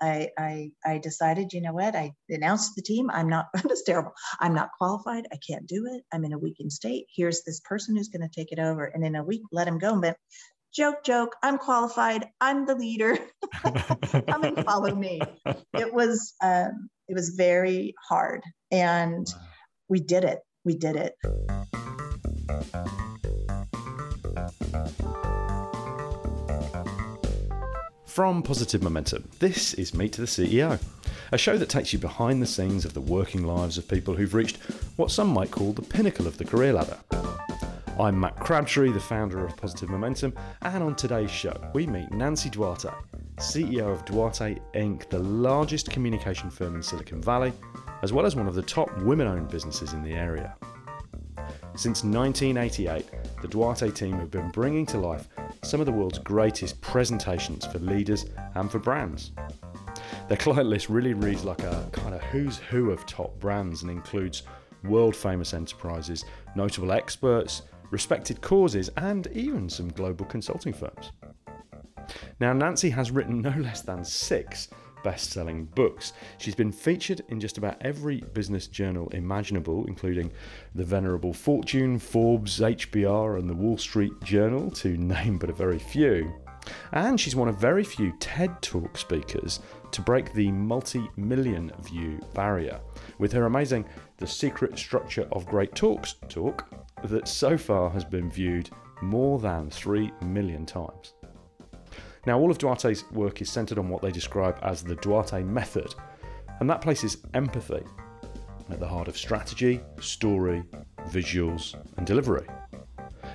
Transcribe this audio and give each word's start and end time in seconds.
I, 0.00 0.28
I, 0.38 0.70
I 0.84 0.98
decided, 0.98 1.52
you 1.52 1.60
know 1.60 1.72
what? 1.72 1.96
I 1.96 2.12
announced 2.28 2.72
the 2.76 2.82
team, 2.82 3.10
I'm 3.10 3.28
not, 3.28 3.46
this 3.68 3.82
terrible. 3.82 4.12
I'm 4.40 4.54
not 4.54 4.70
qualified. 4.76 5.26
I 5.32 5.38
can't 5.46 5.66
do 5.66 5.86
it. 5.92 6.02
I'm 6.12 6.24
in 6.24 6.32
a 6.32 6.38
weakened 6.38 6.72
state. 6.72 7.06
Here's 7.14 7.42
this 7.44 7.60
person 7.60 7.96
who's 7.96 8.08
going 8.08 8.28
to 8.28 8.40
take 8.40 8.52
it 8.52 8.58
over. 8.58 8.84
And 8.84 9.04
in 9.04 9.16
a 9.16 9.24
week, 9.24 9.42
let 9.52 9.68
him 9.68 9.78
go. 9.78 10.00
But 10.00 10.16
joke, 10.74 11.04
joke, 11.04 11.34
I'm 11.42 11.58
qualified. 11.58 12.26
I'm 12.40 12.66
the 12.66 12.74
leader. 12.74 13.18
Come 14.28 14.44
and 14.44 14.64
follow 14.64 14.94
me. 14.94 15.20
It 15.74 15.92
was, 15.92 16.32
um, 16.42 16.88
it 17.06 17.14
was 17.14 17.34
very 17.36 17.94
hard. 18.08 18.42
And 18.70 19.26
wow. 19.26 19.42
we 19.88 20.00
did 20.00 20.24
it. 20.24 20.38
We 20.64 20.74
did 20.74 20.96
it. 20.96 21.14
From 28.16 28.42
Positive 28.42 28.82
Momentum, 28.82 29.28
this 29.40 29.74
is 29.74 29.92
Meet 29.92 30.12
the 30.12 30.22
CEO, 30.22 30.80
a 31.32 31.36
show 31.36 31.58
that 31.58 31.68
takes 31.68 31.92
you 31.92 31.98
behind 31.98 32.40
the 32.40 32.46
scenes 32.46 32.86
of 32.86 32.94
the 32.94 33.00
working 33.02 33.44
lives 33.44 33.76
of 33.76 33.86
people 33.86 34.14
who've 34.14 34.32
reached 34.32 34.56
what 34.96 35.10
some 35.10 35.28
might 35.28 35.50
call 35.50 35.74
the 35.74 35.82
pinnacle 35.82 36.26
of 36.26 36.38
the 36.38 36.44
career 36.46 36.72
ladder. 36.72 36.96
I'm 38.00 38.18
Matt 38.18 38.36
Crabtree, 38.36 38.90
the 38.90 39.00
founder 39.00 39.44
of 39.44 39.54
Positive 39.58 39.90
Momentum, 39.90 40.32
and 40.62 40.82
on 40.82 40.94
today's 40.94 41.30
show, 41.30 41.54
we 41.74 41.86
meet 41.86 42.10
Nancy 42.10 42.48
Duarte, 42.48 42.88
CEO 43.36 43.92
of 43.92 44.02
Duarte 44.06 44.56
Inc., 44.74 45.10
the 45.10 45.18
largest 45.18 45.90
communication 45.90 46.48
firm 46.48 46.74
in 46.74 46.82
Silicon 46.82 47.20
Valley, 47.20 47.52
as 48.00 48.14
well 48.14 48.24
as 48.24 48.34
one 48.34 48.48
of 48.48 48.54
the 48.54 48.62
top 48.62 48.90
women 49.02 49.26
owned 49.26 49.50
businesses 49.50 49.92
in 49.92 50.02
the 50.02 50.14
area. 50.14 50.56
Since 51.74 52.02
1988, 52.02 53.06
the 53.42 53.48
Duarte 53.48 53.90
team 53.90 54.18
have 54.18 54.30
been 54.30 54.50
bringing 54.52 54.86
to 54.86 54.96
life 54.96 55.28
some 55.66 55.80
of 55.80 55.86
the 55.86 55.92
world's 55.92 56.18
greatest 56.18 56.80
presentations 56.80 57.66
for 57.66 57.78
leaders 57.80 58.26
and 58.54 58.70
for 58.70 58.78
brands. 58.78 59.32
Their 60.28 60.36
client 60.36 60.68
list 60.68 60.88
really 60.88 61.14
reads 61.14 61.44
like 61.44 61.62
a 61.62 61.88
kind 61.92 62.14
of 62.14 62.22
who's 62.24 62.58
who 62.58 62.90
of 62.90 63.04
top 63.06 63.38
brands 63.38 63.82
and 63.82 63.90
includes 63.90 64.44
world 64.84 65.16
famous 65.16 65.54
enterprises, 65.54 66.24
notable 66.54 66.92
experts, 66.92 67.62
respected 67.90 68.40
causes, 68.40 68.90
and 68.96 69.26
even 69.28 69.68
some 69.68 69.88
global 69.88 70.26
consulting 70.26 70.72
firms. 70.72 71.12
Now, 72.40 72.52
Nancy 72.52 72.90
has 72.90 73.10
written 73.10 73.40
no 73.40 73.54
less 73.58 73.82
than 73.82 74.04
six 74.04 74.68
best 75.06 75.30
selling 75.30 75.66
books. 75.66 76.14
She's 76.38 76.56
been 76.56 76.72
featured 76.72 77.22
in 77.28 77.38
just 77.38 77.58
about 77.58 77.76
every 77.80 78.22
business 78.34 78.66
journal 78.66 79.08
imaginable, 79.10 79.84
including 79.86 80.32
the 80.74 80.82
Venerable 80.82 81.32
Fortune, 81.32 81.96
Forbes, 81.96 82.58
HBR, 82.58 83.38
and 83.38 83.48
the 83.48 83.54
Wall 83.54 83.78
Street 83.78 84.10
Journal, 84.24 84.68
to 84.72 84.96
name 84.96 85.38
but 85.38 85.48
a 85.48 85.52
very 85.52 85.78
few. 85.78 86.34
And 86.90 87.20
she's 87.20 87.36
one 87.36 87.46
of 87.46 87.56
very 87.56 87.84
few 87.84 88.14
TED 88.18 88.60
Talk 88.62 88.98
speakers 88.98 89.60
to 89.92 90.02
break 90.02 90.32
the 90.32 90.50
multi 90.50 91.08
million 91.16 91.70
view 91.82 92.18
barrier 92.34 92.80
with 93.18 93.30
her 93.30 93.46
amazing 93.46 93.84
The 94.16 94.26
Secret 94.26 94.76
Structure 94.76 95.28
of 95.30 95.46
Great 95.46 95.76
Talks 95.76 96.16
talk 96.28 96.68
that 97.04 97.28
so 97.28 97.56
far 97.56 97.90
has 97.90 98.04
been 98.04 98.28
viewed 98.28 98.70
more 99.02 99.38
than 99.38 99.70
3 99.70 100.10
million 100.22 100.66
times. 100.66 101.14
Now, 102.26 102.40
all 102.40 102.50
of 102.50 102.58
Duarte's 102.58 103.08
work 103.12 103.40
is 103.40 103.48
centered 103.48 103.78
on 103.78 103.88
what 103.88 104.02
they 104.02 104.10
describe 104.10 104.58
as 104.62 104.82
the 104.82 104.96
Duarte 104.96 105.44
method, 105.44 105.94
and 106.58 106.68
that 106.68 106.80
places 106.80 107.18
empathy 107.34 107.84
at 108.68 108.80
the 108.80 108.88
heart 108.88 109.06
of 109.06 109.16
strategy, 109.16 109.80
story, 110.00 110.64
visuals, 111.10 111.80
and 111.96 112.04
delivery. 112.04 112.46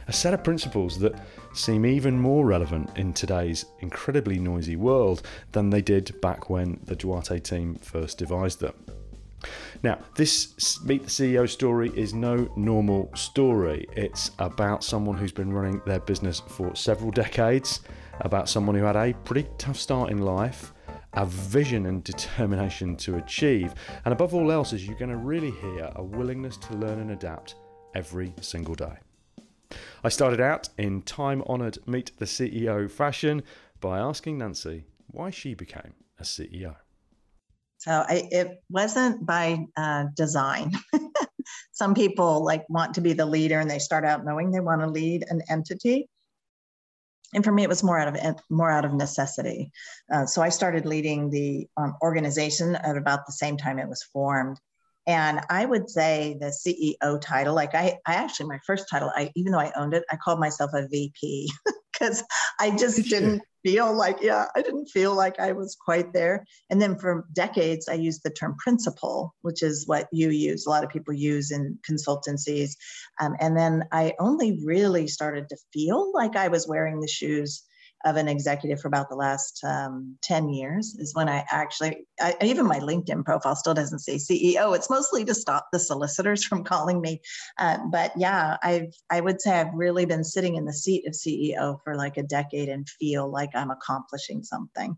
A 0.08 0.14
set 0.14 0.34
of 0.34 0.44
principles 0.44 1.00
that 1.00 1.16
seem 1.54 1.86
even 1.86 2.20
more 2.20 2.46
relevant 2.46 2.98
in 2.98 3.14
today's 3.14 3.66
incredibly 3.80 4.40
noisy 4.40 4.76
world 4.76 5.22
than 5.54 5.70
they 5.70 5.82
did 5.82 6.20
back 6.20 6.50
when 6.50 6.80
the 6.84 6.96
Duarte 6.96 7.40
team 7.40 7.76
first 7.76 8.18
devised 8.18 8.60
them. 8.60 8.74
Now, 9.84 10.00
this 10.16 10.84
Meet 10.84 11.04
the 11.04 11.10
CEO 11.10 11.50
story 11.50 11.92
is 11.96 12.14
no 12.14 12.52
normal 12.58 13.10
story. 13.16 13.88
It's 13.94 14.32
about 14.38 14.84
someone 14.84 15.18
who's 15.18 15.32
been 15.32 15.54
running 15.54 15.82
their 15.86 16.00
business 16.00 16.42
for 16.42 16.76
several 16.76 17.12
decades 17.12 17.80
about 18.20 18.50
someone 18.50 18.76
who 18.76 18.84
had 18.84 18.96
a 18.96 19.14
pretty 19.24 19.48
tough 19.58 19.78
start 19.78 20.12
in 20.12 20.20
life, 20.20 20.74
a 21.14 21.26
vision 21.26 21.86
and 21.86 22.04
determination 22.04 22.96
to 22.98 23.18
achieve, 23.18 23.74
and 24.06 24.14
above 24.14 24.34
all 24.34 24.52
else, 24.52 24.74
is 24.74 24.86
you're 24.86 24.98
going 24.98 25.10
to 25.10 25.18
really 25.18 25.52
hear 25.52 25.92
a 25.96 26.04
willingness 26.04 26.58
to 26.58 26.74
learn 26.76 27.00
and 27.00 27.12
adapt 27.12 27.56
every 27.96 28.34
single 28.42 28.76
day. 28.76 28.98
I 30.04 30.10
started 30.10 30.42
out 30.42 30.70
in 30.78 31.02
time 31.02 31.42
honoured 31.44 31.78
Meet 31.88 32.18
the 32.18 32.26
CEO 32.26 32.90
fashion 32.90 33.44
by 33.80 34.00
asking 34.00 34.38
Nancy 34.38 34.86
why 35.08 35.30
she 35.30 35.54
became 35.54 35.94
a 36.20 36.24
CEO. 36.24 36.76
So 37.78 37.92
I, 37.92 38.28
it 38.32 38.64
wasn't 38.70 39.26
by 39.26 39.66
uh, 39.76 40.06
design. 40.16 40.74
Some 41.72 41.96
people 41.96 42.46
like 42.46 42.64
want 42.70 42.94
to 42.94 43.02
be 43.02 43.14
the 43.14 43.26
leader 43.26 43.60
and 43.60 43.70
they 43.70 43.80
start 43.80 44.06
out 44.06 44.24
knowing 44.24 44.52
they 44.52 44.60
want 44.60 44.82
to 44.82 44.88
lead 44.88 45.26
an 45.30 45.42
entity 45.50 46.08
and 47.34 47.44
for 47.44 47.52
me, 47.52 47.64
it 47.64 47.70
was 47.70 47.84
more 47.84 47.98
out 47.98 48.08
of 48.08 48.36
more 48.50 48.70
out 48.70 48.86
of 48.86 48.94
necessity. 48.94 49.72
Uh, 50.12 50.26
so 50.26 50.42
I 50.42 50.50
started 50.50 50.86
leading 50.86 51.30
the 51.30 51.68
um, 51.78 51.96
organization 52.02 52.76
at 52.76 52.98
about 52.98 53.26
the 53.26 53.34
same 53.34 53.58
time 53.58 53.80
it 53.80 53.90
was 53.90 54.04
formed. 54.04 54.58
And 55.08 55.42
I 55.50 55.66
would 55.66 55.90
say 55.90 56.38
the 56.40 56.48
CEO 56.48 57.20
title, 57.20 57.56
like 57.56 57.74
I, 57.74 57.98
I 58.06 58.16
actually 58.16 58.50
my 58.50 58.60
first 58.66 58.88
title, 58.90 59.12
I 59.16 59.32
even 59.36 59.52
though 59.52 59.60
I 59.60 59.72
owned 59.76 59.94
it, 59.94 60.04
I 60.12 60.18
called 60.18 60.40
myself 60.40 60.72
a 60.74 60.88
VP 60.88 61.52
because 61.94 62.24
I 62.60 62.76
just 62.76 63.10
didn't 63.10 63.42
feel 63.64 63.96
like, 63.96 64.18
yeah, 64.22 64.48
I 64.56 64.62
didn't 64.62 64.88
feel 64.88 65.16
like 65.16 65.40
I 65.40 65.52
was 65.52 65.76
quite 65.76 66.14
there. 66.14 66.46
And 66.70 66.82
then 66.82 66.98
for 66.98 67.26
decades, 67.34 67.88
I 67.88 67.94
used 67.94 68.22
the 68.24 68.32
term 68.32 68.56
principal, 68.58 69.36
which 69.42 69.64
is 69.64 69.88
what 69.88 70.08
you 70.12 70.30
use, 70.30 70.66
a 70.66 70.70
lot 70.70 70.84
of 70.84 70.90
people 70.90 71.14
use 71.14 71.52
in 71.52 71.78
consultancies. 71.90 72.72
Um, 73.20 73.36
and 73.40 73.58
then 73.58 73.84
I 73.92 74.14
only 74.20 74.60
really 74.64 75.08
started 75.08 75.50
to 75.50 75.58
feel 75.74 76.12
like 76.14 76.36
I 76.36 76.48
was 76.48 76.68
wearing 76.68 77.00
the 77.00 77.08
shoes 77.08 77.64
of 78.06 78.16
an 78.16 78.28
executive 78.28 78.80
for 78.80 78.88
about 78.88 79.10
the 79.10 79.16
last 79.16 79.64
um, 79.64 80.18
10 80.24 80.50
years 80.50 80.96
is 81.00 81.14
when 81.16 81.30
I 81.30 81.46
actually, 81.50 82.06
I, 82.20 82.36
even 82.42 82.66
my 82.66 82.80
LinkedIn 82.80 83.24
profile 83.26 83.56
still 83.56 83.74
doesn't 83.74 84.00
say 84.00 84.16
CEO. 84.16 84.76
It's 84.76 84.90
mostly 84.90 85.26
to 85.26 85.36
stop 85.36 85.68
the 85.72 85.80
solicitors 85.80 86.44
from 86.46 86.64
calling 86.64 87.02
me. 87.02 87.22
Uh, 87.58 87.80
but 87.92 88.12
yeah, 88.18 88.58
I've, 88.64 88.94
I 89.10 89.22
would 89.22 89.42
say 89.42 89.60
I've 89.60 89.74
really 89.74 90.06
been 90.06 90.24
sitting 90.24 90.56
in 90.56 90.66
the 90.66 90.74
seat 90.74 91.08
of 91.08 91.14
CEO 91.14 91.80
for 91.84 91.96
like 91.96 92.18
a 92.18 92.24
decade 92.24 92.70
and 92.70 92.88
feel 92.88 93.32
like 93.32 93.50
I'm 93.56 93.72
accomplishing 93.72 94.44
something. 94.44 94.96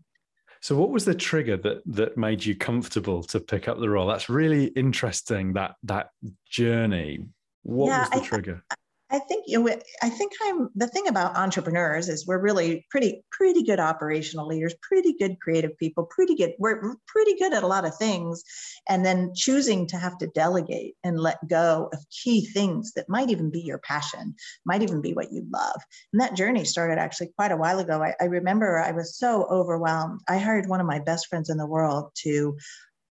So, 0.60 0.74
what 0.74 0.88
was 0.88 1.04
the 1.04 1.14
trigger 1.14 1.58
that 1.58 1.82
that 1.84 2.16
made 2.16 2.42
you 2.42 2.56
comfortable 2.56 3.22
to 3.24 3.38
pick 3.38 3.68
up 3.68 3.78
the 3.78 3.90
role? 3.90 4.06
That's 4.06 4.30
really 4.30 4.68
interesting. 4.68 5.52
That 5.52 5.74
that 5.82 6.08
journey. 6.48 7.26
What 7.64 7.88
yeah, 7.88 8.00
was 8.00 8.10
the 8.10 8.20
trigger? 8.26 8.64
I, 8.70 8.74
I 9.14 9.20
think 9.20 9.44
you 9.46 9.62
know, 9.62 9.76
I 10.02 10.08
think 10.08 10.32
I'm 10.42 10.70
the 10.74 10.88
thing 10.88 11.06
about 11.06 11.36
entrepreneurs 11.36 12.08
is 12.08 12.26
we're 12.26 12.40
really 12.40 12.84
pretty 12.90 13.24
pretty 13.30 13.62
good 13.62 13.78
operational 13.78 14.48
leaders, 14.48 14.74
pretty 14.82 15.14
good 15.16 15.38
creative 15.40 15.78
people, 15.78 16.08
pretty 16.10 16.34
good 16.34 16.54
we're 16.58 16.96
pretty 17.06 17.36
good 17.38 17.54
at 17.54 17.62
a 17.62 17.68
lot 17.68 17.84
of 17.84 17.96
things 17.96 18.42
and 18.88 19.06
then 19.06 19.30
choosing 19.32 19.86
to 19.86 19.98
have 19.98 20.18
to 20.18 20.26
delegate 20.26 20.96
and 21.04 21.20
let 21.20 21.38
go 21.48 21.88
of 21.92 22.00
key 22.10 22.46
things 22.46 22.92
that 22.96 23.08
might 23.08 23.30
even 23.30 23.50
be 23.50 23.60
your 23.60 23.78
passion, 23.78 24.34
might 24.66 24.82
even 24.82 25.00
be 25.00 25.12
what 25.14 25.30
you 25.30 25.46
love. 25.52 25.80
And 26.12 26.20
that 26.20 26.34
journey 26.34 26.64
started 26.64 26.98
actually 26.98 27.30
quite 27.36 27.52
a 27.52 27.56
while 27.56 27.78
ago. 27.78 28.02
I, 28.02 28.14
I 28.20 28.24
remember 28.24 28.78
I 28.80 28.90
was 28.90 29.16
so 29.16 29.46
overwhelmed. 29.48 30.22
I 30.28 30.38
hired 30.38 30.68
one 30.68 30.80
of 30.80 30.88
my 30.88 30.98
best 30.98 31.28
friends 31.28 31.50
in 31.50 31.56
the 31.56 31.68
world 31.68 32.10
to 32.24 32.56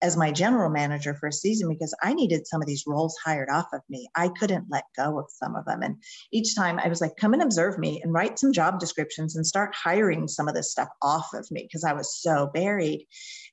as 0.02 0.16
my 0.16 0.32
general 0.32 0.68
manager 0.68 1.14
for 1.14 1.28
a 1.28 1.32
season 1.32 1.68
because 1.68 1.94
I 2.02 2.12
needed 2.12 2.46
some 2.46 2.60
of 2.60 2.66
these 2.66 2.84
roles 2.86 3.16
hired 3.24 3.48
off 3.48 3.68
of 3.72 3.80
me. 3.88 4.08
I 4.16 4.28
couldn't 4.28 4.66
let 4.68 4.84
go 4.96 5.18
of 5.18 5.26
some 5.28 5.54
of 5.54 5.64
them. 5.64 5.82
And 5.82 6.02
each 6.32 6.56
time 6.56 6.80
I 6.80 6.88
was 6.88 7.00
like, 7.00 7.16
come 7.16 7.32
and 7.32 7.42
observe 7.42 7.78
me 7.78 8.00
and 8.02 8.12
write 8.12 8.38
some 8.38 8.52
job 8.52 8.80
descriptions 8.80 9.36
and 9.36 9.46
start 9.46 9.74
hiring 9.74 10.26
some 10.26 10.48
of 10.48 10.54
this 10.54 10.72
stuff 10.72 10.88
off 11.00 11.32
of 11.32 11.48
me 11.50 11.62
because 11.62 11.84
I 11.84 11.92
was 11.92 12.20
so 12.20 12.50
buried. 12.52 13.06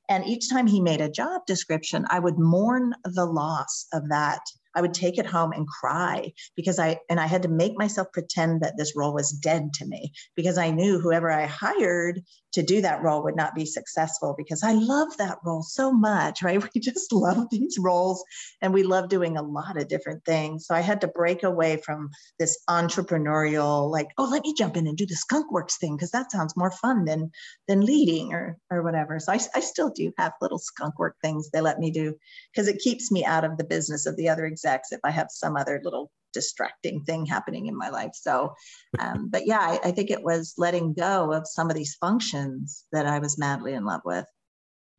And 0.09 0.25
each 0.25 0.49
time 0.49 0.65
he 0.65 0.81
made 0.81 1.01
a 1.01 1.09
job 1.09 1.41
description, 1.46 2.05
I 2.09 2.19
would 2.19 2.40
mourn 2.40 2.93
the 3.03 3.25
loss 3.25 3.85
of 3.93 4.09
that 4.09 4.41
I 4.75 4.81
would 4.81 4.93
take 4.93 5.17
it 5.17 5.25
home 5.25 5.51
and 5.51 5.67
cry 5.67 6.33
because 6.55 6.79
I, 6.79 6.99
and 7.09 7.19
I 7.19 7.27
had 7.27 7.43
to 7.43 7.49
make 7.49 7.77
myself 7.77 8.07
pretend 8.13 8.61
that 8.61 8.77
this 8.77 8.95
role 8.95 9.13
was 9.13 9.31
dead 9.31 9.73
to 9.75 9.85
me 9.85 10.11
because 10.35 10.57
I 10.57 10.71
knew 10.71 10.99
whoever 10.99 11.31
I 11.31 11.45
hired 11.45 12.21
to 12.53 12.63
do 12.63 12.81
that 12.81 13.03
role 13.03 13.23
would 13.23 13.35
not 13.35 13.53
be 13.53 13.66
successful 13.66 14.33
because 14.37 14.63
I 14.63 14.73
love 14.73 15.16
that 15.17 15.37
role 15.43 15.61
so 15.61 15.91
much, 15.91 16.41
right? 16.43 16.61
We 16.73 16.81
just 16.81 17.11
love 17.11 17.47
these 17.49 17.77
roles 17.79 18.23
and 18.61 18.73
we 18.73 18.83
love 18.83 19.09
doing 19.09 19.37
a 19.37 19.43
lot 19.43 19.77
of 19.77 19.87
different 19.87 20.25
things. 20.25 20.66
So 20.66 20.75
I 20.75 20.81
had 20.81 21.01
to 21.01 21.07
break 21.07 21.43
away 21.43 21.77
from 21.77 22.09
this 22.39 22.59
entrepreneurial, 22.69 23.89
like, 23.91 24.09
oh, 24.17 24.29
let 24.29 24.43
me 24.43 24.53
jump 24.57 24.77
in 24.77 24.87
and 24.87 24.97
do 24.97 25.05
the 25.05 25.16
skunk 25.16 25.51
works 25.51 25.77
thing 25.77 25.95
because 25.95 26.11
that 26.11 26.31
sounds 26.31 26.57
more 26.57 26.71
fun 26.71 27.05
than 27.05 27.31
than 27.67 27.81
leading 27.81 28.33
or 28.33 28.57
or 28.71 28.83
whatever. 28.83 29.19
So 29.19 29.31
I, 29.31 29.39
I 29.55 29.59
still 29.59 29.89
do 29.89 30.11
have 30.17 30.33
little 30.41 30.59
skunk 30.59 30.97
work 30.99 31.16
things 31.21 31.49
they 31.49 31.61
let 31.61 31.79
me 31.79 31.91
do 31.91 32.16
because 32.51 32.67
it 32.67 32.79
keeps 32.79 33.11
me 33.11 33.25
out 33.25 33.43
of 33.43 33.57
the 33.57 33.63
business 33.63 34.05
of 34.05 34.16
the 34.16 34.29
other 34.29 34.45
execs 34.66 34.91
if 34.91 35.00
I 35.03 35.11
have 35.11 35.28
some 35.29 35.56
other 35.56 35.82
little 35.84 36.11
distracting 36.34 37.03
thing 37.03 37.26
happening 37.26 37.67
in 37.67 37.78
my 37.78 37.90
life. 37.90 38.11
So, 38.14 38.53
um, 39.00 39.29
but 39.29 39.47
yeah, 39.47 39.59
I, 39.59 39.79
I 39.85 39.91
think 39.91 40.11
it 40.11 40.23
was 40.23 40.53
letting 40.58 40.94
go 40.94 41.34
of 41.34 41.47
some 41.47 41.70
of 41.70 41.76
these 41.76 41.96
functions 41.96 42.85
that 42.91 43.06
I 43.06 43.20
was 43.20 43.38
madly 43.38 43.73
in 43.73 43.85
love 43.85 44.02
with. 44.06 44.26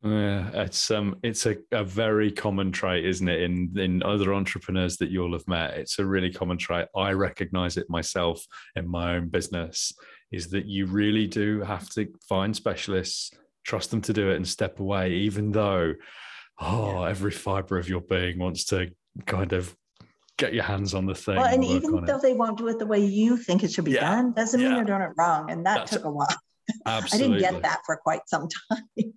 Yeah, 0.03 0.49
it's 0.53 0.89
um, 0.89 1.17
it's 1.21 1.45
a, 1.45 1.57
a 1.71 1.83
very 1.83 2.31
common 2.31 2.71
trait, 2.71 3.05
isn't 3.05 3.27
it? 3.27 3.43
In 3.43 3.77
in 3.77 4.01
other 4.01 4.33
entrepreneurs 4.33 4.97
that 4.97 5.11
you'll 5.11 5.33
have 5.33 5.47
met, 5.47 5.77
it's 5.77 5.99
a 5.99 6.05
really 6.05 6.31
common 6.31 6.57
trait. 6.57 6.87
I 6.95 7.11
recognize 7.11 7.77
it 7.77 7.87
myself 7.87 8.43
in 8.75 8.89
my 8.89 9.15
own 9.15 9.29
business. 9.29 9.93
Is 10.31 10.49
that 10.49 10.65
you 10.65 10.87
really 10.87 11.27
do 11.27 11.61
have 11.61 11.87
to 11.89 12.07
find 12.27 12.55
specialists, 12.55 13.31
trust 13.63 13.91
them 13.91 14.01
to 14.01 14.13
do 14.13 14.31
it, 14.31 14.37
and 14.37 14.47
step 14.47 14.79
away, 14.79 15.11
even 15.11 15.51
though, 15.51 15.93
oh, 16.59 17.03
yeah. 17.03 17.09
every 17.09 17.31
fiber 17.31 17.77
of 17.77 17.87
your 17.87 18.01
being 18.01 18.39
wants 18.39 18.63
to 18.65 18.89
kind 19.25 19.53
of 19.53 19.75
get 20.37 20.53
your 20.53 20.63
hands 20.63 20.93
on 20.93 21.05
the 21.05 21.15
thing. 21.15 21.35
Well, 21.35 21.53
and 21.53 21.63
even 21.63 22.03
though 22.05 22.17
it. 22.17 22.21
they 22.21 22.33
won't 22.33 22.57
do 22.57 22.67
it 22.67 22.79
the 22.79 22.85
way 22.85 22.99
you 22.99 23.37
think 23.37 23.63
it 23.63 23.71
should 23.71 23.85
be 23.85 23.91
yeah. 23.91 24.09
done, 24.09 24.33
doesn't 24.33 24.59
mean 24.59 24.71
you're 24.71 24.83
doing 24.83 25.01
it 25.01 25.11
wrong. 25.17 25.51
And 25.51 25.65
that 25.65 25.79
That's 25.79 25.91
took 25.91 26.05
a 26.05 26.11
while. 26.11 26.27
Absolutely. 26.85 27.37
I 27.45 27.51
didn't 27.51 27.53
get 27.53 27.61
that 27.63 27.81
for 27.85 27.97
quite 27.97 28.21
some 28.27 28.47
time. 28.69 28.83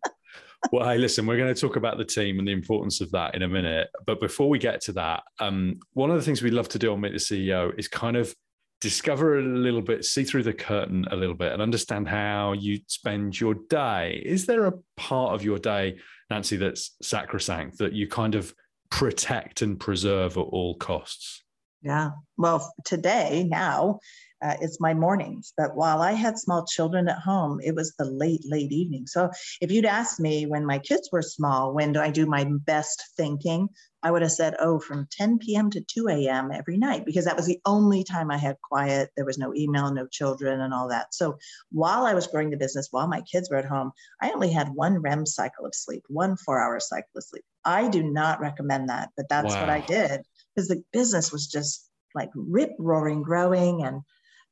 well, 0.72 0.88
hey, 0.88 0.98
listen, 0.98 1.26
we're 1.26 1.38
going 1.38 1.52
to 1.54 1.60
talk 1.60 1.76
about 1.76 1.98
the 1.98 2.04
team 2.04 2.38
and 2.38 2.46
the 2.46 2.52
importance 2.52 3.00
of 3.00 3.10
that 3.12 3.34
in 3.34 3.42
a 3.42 3.48
minute. 3.48 3.88
But 4.06 4.20
before 4.20 4.48
we 4.48 4.58
get 4.58 4.80
to 4.82 4.92
that, 4.92 5.22
um, 5.40 5.80
one 5.92 6.10
of 6.10 6.16
the 6.16 6.22
things 6.22 6.42
we 6.42 6.50
love 6.50 6.68
to 6.70 6.78
do 6.78 6.92
on 6.92 7.00
Meet 7.00 7.12
the 7.12 7.18
CEO 7.18 7.76
is 7.78 7.88
kind 7.88 8.16
of 8.16 8.34
discover 8.80 9.38
a 9.38 9.42
little 9.42 9.80
bit, 9.80 10.04
see 10.04 10.24
through 10.24 10.42
the 10.42 10.52
curtain 10.52 11.06
a 11.10 11.16
little 11.16 11.34
bit, 11.34 11.52
and 11.52 11.62
understand 11.62 12.06
how 12.06 12.52
you 12.52 12.80
spend 12.86 13.40
your 13.40 13.54
day. 13.70 14.22
Is 14.24 14.44
there 14.44 14.66
a 14.66 14.74
part 14.96 15.34
of 15.34 15.42
your 15.42 15.58
day, 15.58 15.96
Nancy, 16.28 16.56
that's 16.56 16.96
sacrosanct 17.00 17.78
that 17.78 17.94
you 17.94 18.06
kind 18.08 18.34
of 18.34 18.54
protect 18.94 19.60
and 19.60 19.80
preserve 19.80 20.36
at 20.36 20.40
all 20.40 20.76
costs? 20.76 21.42
Yeah. 21.82 22.10
Well, 22.38 22.72
today, 22.84 23.44
now, 23.50 23.98
uh, 24.40 24.54
it's 24.60 24.80
my 24.80 24.94
mornings. 24.94 25.52
But 25.56 25.74
while 25.74 26.00
I 26.00 26.12
had 26.12 26.38
small 26.38 26.64
children 26.64 27.08
at 27.08 27.18
home, 27.18 27.60
it 27.60 27.74
was 27.74 27.92
the 27.98 28.04
late, 28.04 28.42
late 28.48 28.70
evening. 28.70 29.08
So 29.08 29.30
if 29.60 29.72
you'd 29.72 29.84
asked 29.84 30.20
me 30.20 30.46
when 30.46 30.64
my 30.64 30.78
kids 30.78 31.08
were 31.10 31.22
small, 31.22 31.74
when 31.74 31.92
do 31.92 31.98
I 31.98 32.12
do 32.12 32.24
my 32.24 32.44
best 32.66 33.02
thinking? 33.16 33.68
I 34.04 34.12
would 34.12 34.22
have 34.22 34.30
said, 34.30 34.54
oh, 34.60 34.78
from 34.78 35.08
10 35.10 35.38
p.m. 35.38 35.70
to 35.70 35.80
2 35.80 36.06
a.m. 36.10 36.52
every 36.52 36.78
night, 36.78 37.04
because 37.04 37.24
that 37.24 37.36
was 37.36 37.46
the 37.46 37.60
only 37.66 38.04
time 38.04 38.30
I 38.30 38.38
had 38.38 38.60
quiet. 38.62 39.10
There 39.16 39.26
was 39.26 39.38
no 39.38 39.52
email, 39.56 39.92
no 39.92 40.06
children, 40.06 40.60
and 40.60 40.72
all 40.72 40.88
that. 40.90 41.12
So 41.12 41.36
while 41.72 42.06
I 42.06 42.14
was 42.14 42.28
growing 42.28 42.50
the 42.50 42.56
business, 42.56 42.88
while 42.92 43.08
my 43.08 43.22
kids 43.22 43.50
were 43.50 43.56
at 43.56 43.64
home, 43.64 43.90
I 44.22 44.30
only 44.30 44.52
had 44.52 44.68
one 44.68 45.02
REM 45.02 45.26
cycle 45.26 45.66
of 45.66 45.74
sleep, 45.74 46.04
one 46.06 46.36
four 46.36 46.60
hour 46.60 46.78
cycle 46.78 47.10
of 47.16 47.24
sleep. 47.24 47.44
I 47.64 47.88
do 47.88 48.02
not 48.02 48.40
recommend 48.40 48.88
that, 48.88 49.10
but 49.16 49.26
that's 49.28 49.54
wow. 49.54 49.60
what 49.60 49.70
I 49.70 49.80
did 49.80 50.22
because 50.54 50.68
the 50.68 50.82
business 50.92 51.32
was 51.32 51.46
just 51.46 51.88
like 52.14 52.30
rip 52.34 52.70
roaring 52.78 53.22
growing 53.22 53.82
and 53.82 54.02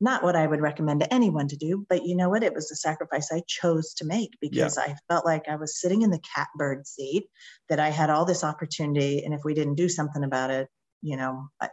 not 0.01 0.25
what 0.25 0.35
I 0.35 0.47
would 0.47 0.61
recommend 0.61 1.01
to 1.01 1.15
anyone 1.15 1.47
to 1.47 1.57
do, 1.57 1.87
but 1.89 2.05
you 2.05 2.17
know 2.17 2.29
what? 2.29 2.43
It 2.43 2.55
was 2.55 2.73
a 2.73 2.77
sacrifice 2.77 3.31
I 3.31 3.43
chose 3.47 3.95
to 3.95 4.05
make 4.05 4.31
because 4.41 4.77
yeah. 4.77 4.83
I 4.83 4.97
felt 5.09 5.25
like 5.25 5.49
I 5.49 5.55
was 5.55 5.81
sitting 5.81 6.03
in 6.03 6.11
the 6.11 6.21
catbird 6.35 6.89
seat, 6.89 7.29
that 7.69 7.79
I 7.79 7.91
had 7.91 8.11
all 8.11 8.25
this 8.25 8.43
opportunity. 8.43 9.25
And 9.25 9.33
if 9.33 9.43
we 9.45 9.55
didn't 9.55 9.77
do 9.77 9.89
something 9.89 10.25
about 10.25 10.51
it, 10.51 10.69
you 11.03 11.17
know, 11.17 11.49
I, 11.61 11.69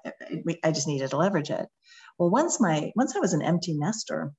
I 0.64 0.72
just 0.72 0.88
needed 0.88 1.10
to 1.10 1.18
leverage 1.18 1.50
it. 1.50 1.68
Well, 2.20 2.30
once 2.30 2.62
my 2.62 2.92
once 2.96 3.16
I 3.16 3.20
was 3.20 3.34
an 3.34 3.42
empty 3.42 3.74
nester, 3.76 4.32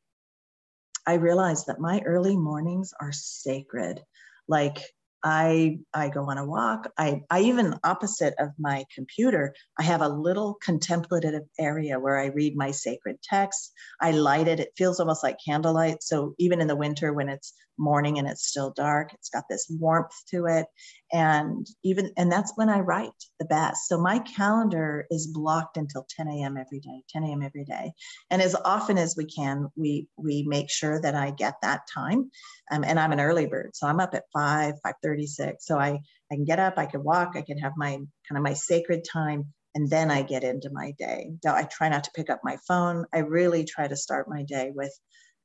I 1.04 1.14
realized 1.14 1.66
that 1.66 1.80
my 1.80 2.00
early 2.06 2.36
mornings 2.36 2.92
are 3.00 3.12
sacred. 3.12 4.00
Like 4.46 4.78
I 5.22 5.78
I 5.92 6.08
go 6.08 6.30
on 6.30 6.38
a 6.38 6.46
walk. 6.46 6.90
I 6.96 7.22
I 7.30 7.42
even 7.42 7.78
opposite 7.84 8.34
of 8.38 8.50
my 8.58 8.84
computer, 8.94 9.54
I 9.78 9.82
have 9.82 10.00
a 10.00 10.08
little 10.08 10.56
contemplative 10.62 11.42
area 11.58 11.98
where 11.98 12.18
I 12.18 12.26
read 12.26 12.56
my 12.56 12.70
sacred 12.70 13.16
texts. 13.22 13.72
I 14.00 14.12
light 14.12 14.48
it. 14.48 14.60
It 14.60 14.72
feels 14.76 15.00
almost 15.00 15.22
like 15.22 15.38
candlelight. 15.44 16.02
So 16.02 16.34
even 16.38 16.60
in 16.60 16.68
the 16.68 16.76
winter 16.76 17.12
when 17.12 17.28
it's 17.28 17.52
morning 17.78 18.18
and 18.18 18.28
it's 18.28 18.46
still 18.46 18.72
dark, 18.76 19.12
it's 19.14 19.30
got 19.30 19.44
this 19.48 19.66
warmth 19.70 20.12
to 20.30 20.46
it. 20.46 20.66
And 21.12 21.66
even 21.82 22.12
and 22.16 22.30
that's 22.30 22.52
when 22.56 22.68
I 22.68 22.80
write 22.80 23.10
the 23.38 23.46
best. 23.46 23.88
So 23.88 24.00
my 24.00 24.20
calendar 24.20 25.06
is 25.10 25.26
blocked 25.26 25.76
until 25.76 26.06
10 26.08 26.28
a.m. 26.28 26.56
every 26.56 26.80
day, 26.80 27.02
10 27.10 27.24
a.m. 27.24 27.42
every 27.42 27.64
day. 27.64 27.92
And 28.30 28.40
as 28.40 28.54
often 28.54 28.96
as 28.98 29.16
we 29.16 29.24
can, 29.24 29.68
we 29.76 30.08
we 30.16 30.44
make 30.46 30.70
sure 30.70 31.00
that 31.00 31.14
I 31.14 31.30
get 31.30 31.54
that 31.62 31.82
time. 31.92 32.30
Um, 32.70 32.84
and 32.84 32.98
I'm 33.00 33.12
an 33.12 33.20
early 33.20 33.46
bird. 33.46 33.70
So 33.74 33.86
I'm 33.86 34.00
up 34.00 34.14
at 34.14 34.24
5, 34.32 34.74
536. 34.82 35.66
So 35.66 35.78
I 35.78 35.98
I 36.32 36.36
can 36.36 36.44
get 36.44 36.60
up, 36.60 36.74
I 36.76 36.86
can 36.86 37.02
walk, 37.02 37.32
I 37.34 37.42
can 37.42 37.58
have 37.58 37.72
my 37.76 37.90
kind 37.90 38.36
of 38.36 38.42
my 38.42 38.54
sacred 38.54 39.04
time 39.10 39.52
and 39.74 39.88
then 39.88 40.10
I 40.10 40.22
get 40.22 40.44
into 40.44 40.70
my 40.72 40.92
day. 40.98 41.32
I 41.46 41.64
try 41.64 41.88
not 41.88 42.04
to 42.04 42.10
pick 42.14 42.30
up 42.30 42.40
my 42.42 42.56
phone. 42.66 43.04
I 43.12 43.18
really 43.18 43.64
try 43.64 43.86
to 43.86 43.96
start 43.96 44.28
my 44.28 44.42
day 44.42 44.72
with 44.74 44.96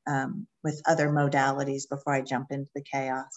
um, 0.07 0.48
with 0.63 0.81
other 0.86 1.10
modalities 1.10 1.83
before 1.89 2.13
I 2.13 2.22
jump 2.22 2.48
into 2.51 2.69
the 2.75 2.83
chaos. 2.83 3.31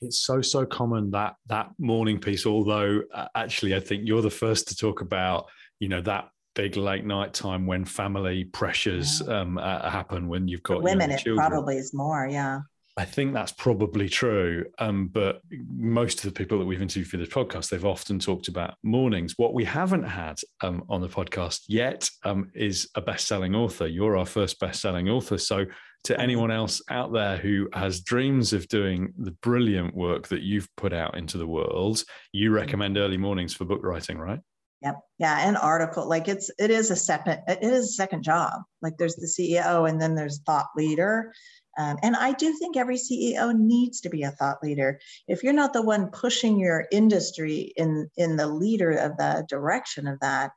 It's 0.00 0.18
so 0.18 0.40
so 0.40 0.64
common 0.66 1.10
that 1.12 1.34
that 1.46 1.70
morning 1.78 2.20
piece. 2.20 2.46
Although 2.46 3.02
uh, 3.12 3.26
actually, 3.34 3.74
I 3.74 3.80
think 3.80 4.02
you're 4.04 4.22
the 4.22 4.30
first 4.30 4.68
to 4.68 4.76
talk 4.76 5.00
about 5.00 5.46
you 5.80 5.88
know 5.88 6.00
that 6.02 6.28
big 6.54 6.76
late 6.76 7.04
night 7.04 7.34
time 7.34 7.66
when 7.66 7.84
family 7.84 8.44
pressures 8.44 9.22
yeah. 9.24 9.40
um, 9.40 9.58
uh, 9.58 9.88
happen 9.88 10.28
when 10.28 10.48
you've 10.48 10.62
got 10.62 10.78
For 10.78 10.84
women. 10.84 11.10
It 11.10 11.24
probably 11.36 11.76
is 11.76 11.92
more, 11.92 12.26
yeah. 12.26 12.60
I 12.98 13.04
think 13.04 13.32
that's 13.32 13.52
probably 13.52 14.08
true. 14.08 14.64
Um, 14.80 15.06
but 15.06 15.40
most 15.70 16.18
of 16.18 16.24
the 16.24 16.36
people 16.36 16.58
that 16.58 16.64
we've 16.64 16.82
interviewed 16.82 17.06
for 17.06 17.16
this 17.16 17.28
podcast, 17.28 17.70
they've 17.70 17.84
often 17.84 18.18
talked 18.18 18.48
about 18.48 18.74
mornings. 18.82 19.34
What 19.36 19.54
we 19.54 19.64
haven't 19.64 20.02
had 20.02 20.40
um, 20.62 20.82
on 20.88 21.00
the 21.00 21.08
podcast 21.08 21.60
yet 21.68 22.10
um, 22.24 22.50
is 22.56 22.90
a 22.96 23.00
best 23.00 23.28
selling 23.28 23.54
author. 23.54 23.86
You're 23.86 24.16
our 24.16 24.26
first 24.26 24.58
best 24.58 24.80
selling 24.80 25.08
author. 25.08 25.38
So, 25.38 25.66
to 26.04 26.20
anyone 26.20 26.50
else 26.50 26.82
out 26.90 27.12
there 27.12 27.36
who 27.36 27.68
has 27.72 28.00
dreams 28.00 28.52
of 28.52 28.66
doing 28.66 29.12
the 29.16 29.32
brilliant 29.42 29.94
work 29.94 30.26
that 30.28 30.42
you've 30.42 30.68
put 30.76 30.92
out 30.92 31.16
into 31.16 31.38
the 31.38 31.46
world, 31.46 32.02
you 32.32 32.48
mm-hmm. 32.48 32.56
recommend 32.56 32.98
early 32.98 33.16
mornings 33.16 33.54
for 33.54 33.64
book 33.64 33.84
writing, 33.84 34.18
right? 34.18 34.40
Yep. 34.82 34.96
Yeah. 35.18 35.48
An 35.48 35.56
article 35.56 36.08
like 36.08 36.26
it's 36.26 36.50
it 36.58 36.70
is 36.70 36.90
a 36.90 36.96
second 36.96 37.40
it 37.46 37.62
is 37.62 37.90
a 37.90 37.92
second 37.92 38.24
job. 38.24 38.62
Like 38.82 38.94
there's 38.98 39.16
the 39.16 39.26
CEO 39.26 39.88
and 39.88 40.00
then 40.00 40.16
there's 40.16 40.40
thought 40.46 40.66
leader 40.76 41.32
um, 41.78 41.96
and 42.02 42.16
I 42.16 42.32
do 42.32 42.52
think 42.58 42.76
every 42.76 42.96
CEO 42.96 43.56
needs 43.56 44.00
to 44.00 44.10
be 44.10 44.24
a 44.24 44.32
thought 44.32 44.62
leader. 44.62 45.00
If 45.28 45.44
you're 45.44 45.52
not 45.52 45.72
the 45.72 45.82
one 45.82 46.08
pushing 46.08 46.58
your 46.58 46.86
industry 46.90 47.72
in, 47.76 48.10
in 48.16 48.36
the 48.36 48.48
leader 48.48 48.90
of 48.90 49.16
the 49.16 49.46
direction 49.48 50.08
of 50.08 50.18
that, 50.20 50.50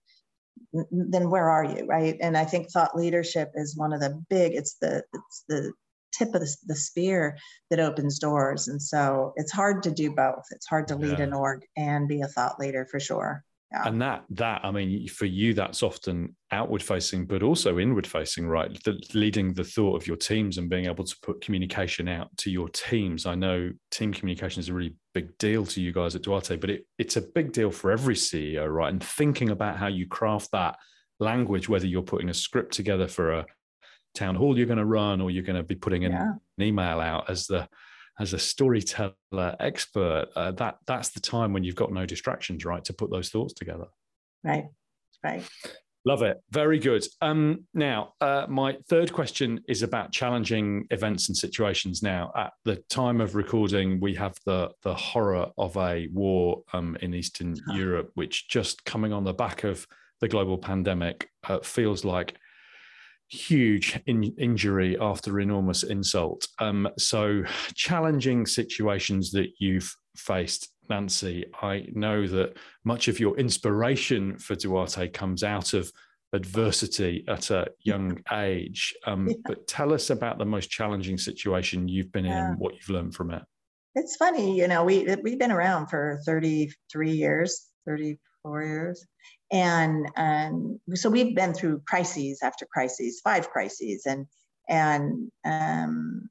then 0.74 1.30
where 1.30 1.50
are 1.50 1.64
you, 1.64 1.86
right? 1.86 2.18
And 2.22 2.36
I 2.36 2.46
think 2.46 2.72
thought 2.72 2.98
leadership 2.98 3.52
is 3.56 3.78
one 3.78 3.94
of 3.94 4.00
the 4.00 4.22
big. 4.30 4.54
It's 4.54 4.76
the 4.76 5.04
it's 5.14 5.44
the 5.48 5.74
tip 6.12 6.34
of 6.34 6.42
the, 6.42 6.56
the 6.66 6.76
spear 6.76 7.38
that 7.70 7.80
opens 7.80 8.20
doors. 8.20 8.68
And 8.68 8.82
so 8.82 9.34
it's 9.36 9.52
hard 9.52 9.84
to 9.84 9.92
do 9.92 10.12
both. 10.12 10.44
It's 10.52 10.68
hard 10.68 10.88
to 10.90 10.96
lead 10.96 11.20
yeah. 11.20 11.26
an 11.26 11.34
org 11.34 11.66
and 11.78 12.08
be 12.08 12.22
a 12.22 12.28
thought 12.28 12.60
leader 12.60 12.86
for 12.86 13.00
sure. 13.00 13.44
Yeah. 13.72 13.84
And 13.86 14.02
that 14.02 14.26
that 14.32 14.66
I 14.66 14.72
mean, 14.72 15.08
for 15.08 15.26
you, 15.26 15.54
that's 15.54 15.82
often 15.82 16.36
outward 16.52 16.84
facing, 16.84 17.26
but 17.26 17.42
also 17.42 17.80
inward 17.80 18.06
facing, 18.06 18.48
right? 18.48 18.72
The, 18.84 19.02
leading 19.14 19.54
the 19.54 19.64
thought 19.64 19.96
of 19.96 20.06
your 20.06 20.18
teams 20.18 20.58
and 20.58 20.70
being 20.70 20.88
able 20.88 21.06
to 21.06 21.16
put 21.22 21.40
communication 21.40 22.10
out 22.10 22.36
to 22.38 22.52
your 22.52 22.68
teams. 22.70 23.26
I 23.26 23.36
know 23.36 23.72
team 23.90 24.14
communication 24.14 24.60
is 24.60 24.68
a 24.68 24.74
really 24.74 24.96
big 25.14 25.38
deal 25.38 25.66
to 25.68 25.82
you 25.82 25.94
guys 25.94 26.16
at 26.16 26.24
Duarte, 26.24 26.58
but 26.58 26.70
it, 26.70 26.86
it's 26.98 27.16
a 27.16 27.22
big 27.22 27.54
deal 27.54 27.72
for 27.72 27.92
every 27.92 28.16
CEO, 28.16 28.70
right? 28.70 28.92
And 28.92 29.02
thinking 29.02 29.52
about 29.52 29.78
how 29.78 29.88
you 29.88 30.06
craft 30.06 30.50
that 30.52 30.76
language, 31.22 31.70
whether 31.70 31.88
you're 31.88 32.02
putting 32.02 32.30
a 32.30 32.34
script 32.34 32.74
together 32.74 33.08
for 33.08 33.32
a 33.32 33.46
town 34.14 34.36
hall 34.36 34.58
you're 34.58 34.68
going 34.68 34.78
to 34.78 34.86
run, 34.86 35.22
or 35.22 35.32
you're 35.32 35.44
going 35.44 35.56
to 35.56 35.64
be 35.64 35.76
putting 35.76 36.04
an, 36.04 36.12
yeah. 36.12 36.34
an 36.58 36.64
email 36.64 37.00
out 37.00 37.30
as 37.30 37.48
the 37.48 37.70
as 38.22 38.34
a 38.34 38.40
storyteller 38.40 39.56
expert, 39.60 40.28
uh, 40.36 40.52
that 40.52 40.78
that's 40.86 41.10
the 41.10 41.20
time 41.20 41.54
when 41.54 41.64
you've 41.64 41.76
got 41.76 41.92
no 41.92 42.06
distractions, 42.06 42.66
right, 42.66 42.84
to 42.86 42.94
put 42.94 43.10
those 43.12 43.30
thoughts 43.30 43.54
together. 43.54 43.86
Right, 44.44 44.66
right. 45.24 45.44
Love 46.04 46.24
it. 46.24 46.38
Very 46.50 46.80
good. 46.80 47.06
Um, 47.22 47.66
now, 47.76 48.14
uh, 48.22 48.48
my 48.50 48.78
third 48.90 49.14
question 49.14 49.62
is 49.68 49.84
about 49.84 50.12
challenging 50.12 50.86
events 50.90 51.28
and 51.28 51.38
situations. 51.38 52.02
Now, 52.02 52.32
at 52.36 52.54
the 52.66 52.78
time 52.90 53.22
of 53.22 53.36
recording, 53.36 54.00
we 54.00 54.16
have 54.16 54.36
the 54.46 54.72
the 54.82 54.96
horror 54.96 55.48
of 55.58 55.78
a 55.78 56.08
war 56.12 56.64
um, 56.74 56.98
in 57.02 57.14
Eastern. 57.14 57.56
Europe, 57.74 58.12
which 58.16 58.48
just 58.50 58.84
coming 58.86 59.14
on 59.14 59.24
the 59.24 59.34
back 59.34 59.64
of 59.64 59.86
the 60.22 60.28
global 60.28 60.58
pandemic 60.58 61.30
uh, 61.48 61.60
feels 61.60 62.04
like 62.04 62.38
huge 63.32 64.00
in, 64.06 64.24
injury 64.38 64.98
after 65.00 65.40
enormous 65.40 65.84
insult. 65.84 66.48
Um, 66.60 66.88
so, 66.98 67.44
challenging 67.74 68.46
situations 68.46 69.32
that 69.32 69.50
you've 69.60 69.94
faced, 70.16 70.70
Nancy. 70.90 71.46
I 71.62 71.88
know 71.94 72.28
that 72.28 72.58
much 72.84 73.08
of 73.08 73.20
your 73.20 73.38
inspiration 73.38 74.38
for 74.38 74.56
Duarte 74.56 75.08
comes 75.08 75.44
out 75.44 75.74
of 75.74 75.92
adversity 76.34 77.24
at 77.28 77.50
a 77.52 77.68
young 77.84 78.20
age. 78.32 78.94
Um, 79.06 79.28
yeah. 79.28 79.36
But 79.46 79.68
tell 79.68 79.94
us 79.94 80.10
about 80.10 80.38
the 80.38 80.46
most 80.46 80.70
challenging 80.70 81.18
situation 81.18 81.88
you've 81.88 82.12
been 82.12 82.26
yeah. 82.26 82.52
in, 82.52 82.60
what 82.60 82.74
you've 82.74 82.90
learned 82.90 83.16
from 83.16 83.32
it. 83.32 83.44
It's 83.96 84.16
funny, 84.16 84.58
you 84.58 84.70
know, 84.70 84.86
we 84.86 85.06
we've 85.22 85.40
been 85.40 85.52
around 85.52 85.88
for 85.88 86.22
33 86.26 87.12
years, 87.12 87.68
34 87.86 88.64
years, 88.64 89.06
and 89.52 90.08
and 90.16 90.80
so 90.94 91.10
we've 91.10 91.36
been 91.36 91.54
through 91.54 91.82
crises 91.88 92.40
after 92.42 92.66
crises, 92.72 93.22
five 93.24 93.50
crises, 93.50 94.06
and 94.06 94.26
and 94.70 95.30
um, 95.46 96.30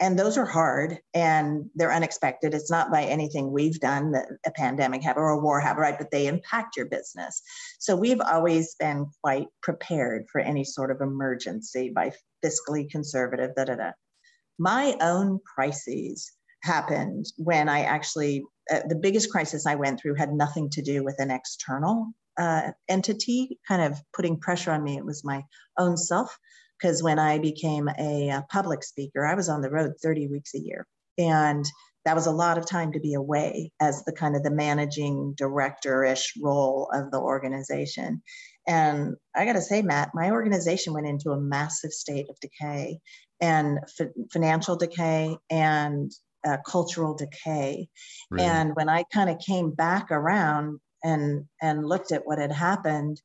and 0.00 0.18
those 0.18 0.38
are 0.38 0.46
hard 0.46 0.98
and 1.12 1.68
they're 1.74 1.92
unexpected. 1.92 2.54
It's 2.54 2.70
not 2.70 2.90
by 2.90 3.04
anything 3.04 3.52
we've 3.52 3.78
done 3.78 4.12
that 4.12 4.28
a 4.46 4.50
pandemic 4.50 5.02
have 5.02 5.18
or 5.18 5.28
a 5.28 5.38
war 5.38 5.60
have, 5.60 5.76
right? 5.76 5.98
But 5.98 6.10
they 6.10 6.26
impact 6.26 6.76
your 6.76 6.86
business. 6.86 7.42
So 7.78 7.94
we've 7.94 8.20
always 8.20 8.74
been 8.80 9.06
quite 9.22 9.48
prepared 9.62 10.24
for 10.32 10.40
any 10.40 10.64
sort 10.64 10.90
of 10.90 11.02
emergency 11.02 11.92
by 11.94 12.12
fiscally 12.42 12.88
conservative, 12.90 13.54
da 13.54 13.66
da 13.66 13.74
da. 13.74 13.90
My 14.58 14.96
own 15.02 15.38
crises 15.54 16.32
happened 16.62 17.26
when 17.36 17.68
I 17.68 17.80
actually, 17.82 18.42
uh, 18.72 18.80
the 18.88 18.96
biggest 18.96 19.30
crisis 19.30 19.66
I 19.66 19.74
went 19.74 20.00
through 20.00 20.14
had 20.14 20.32
nothing 20.32 20.70
to 20.70 20.82
do 20.82 21.04
with 21.04 21.16
an 21.18 21.30
external 21.30 22.08
uh, 22.38 22.70
entity 22.88 23.58
kind 23.66 23.82
of 23.82 24.00
putting 24.14 24.38
pressure 24.38 24.70
on 24.70 24.82
me. 24.82 24.96
It 24.96 25.04
was 25.04 25.24
my 25.24 25.42
own 25.78 25.96
self 25.96 26.36
because 26.80 27.02
when 27.02 27.18
I 27.18 27.38
became 27.38 27.88
a, 27.88 28.30
a, 28.30 28.46
public 28.50 28.82
speaker, 28.82 29.26
I 29.26 29.34
was 29.34 29.48
on 29.48 29.60
the 29.60 29.70
road 29.70 29.92
30 30.02 30.28
weeks 30.28 30.54
a 30.54 30.60
year. 30.60 30.86
And 31.18 31.64
that 32.04 32.16
was 32.16 32.26
a 32.26 32.32
lot 32.32 32.56
of 32.56 32.66
time 32.66 32.92
to 32.92 33.00
be 33.00 33.14
away 33.14 33.72
as 33.80 34.04
the 34.04 34.12
kind 34.12 34.34
of 34.34 34.42
the 34.42 34.50
managing 34.50 35.34
director-ish 35.36 36.32
role 36.42 36.88
of 36.94 37.10
the 37.10 37.18
organization. 37.18 38.22
And 38.66 39.16
I 39.36 39.44
got 39.44 39.54
to 39.54 39.60
say, 39.60 39.82
Matt, 39.82 40.10
my 40.14 40.30
organization 40.30 40.94
went 40.94 41.06
into 41.06 41.30
a 41.30 41.40
massive 41.40 41.92
state 41.92 42.26
of 42.30 42.40
decay 42.40 42.98
and 43.40 43.80
f- 44.00 44.08
financial 44.32 44.76
decay 44.76 45.36
and 45.50 46.10
uh, 46.46 46.56
cultural 46.66 47.14
decay. 47.14 47.88
Really? 48.30 48.46
And 48.46 48.74
when 48.74 48.88
I 48.88 49.04
kind 49.12 49.28
of 49.28 49.38
came 49.38 49.70
back 49.70 50.10
around 50.10 50.80
and 51.04 51.44
and 51.60 51.86
looked 51.86 52.12
at 52.12 52.26
what 52.26 52.38
had 52.38 52.52
happened, 52.52 53.20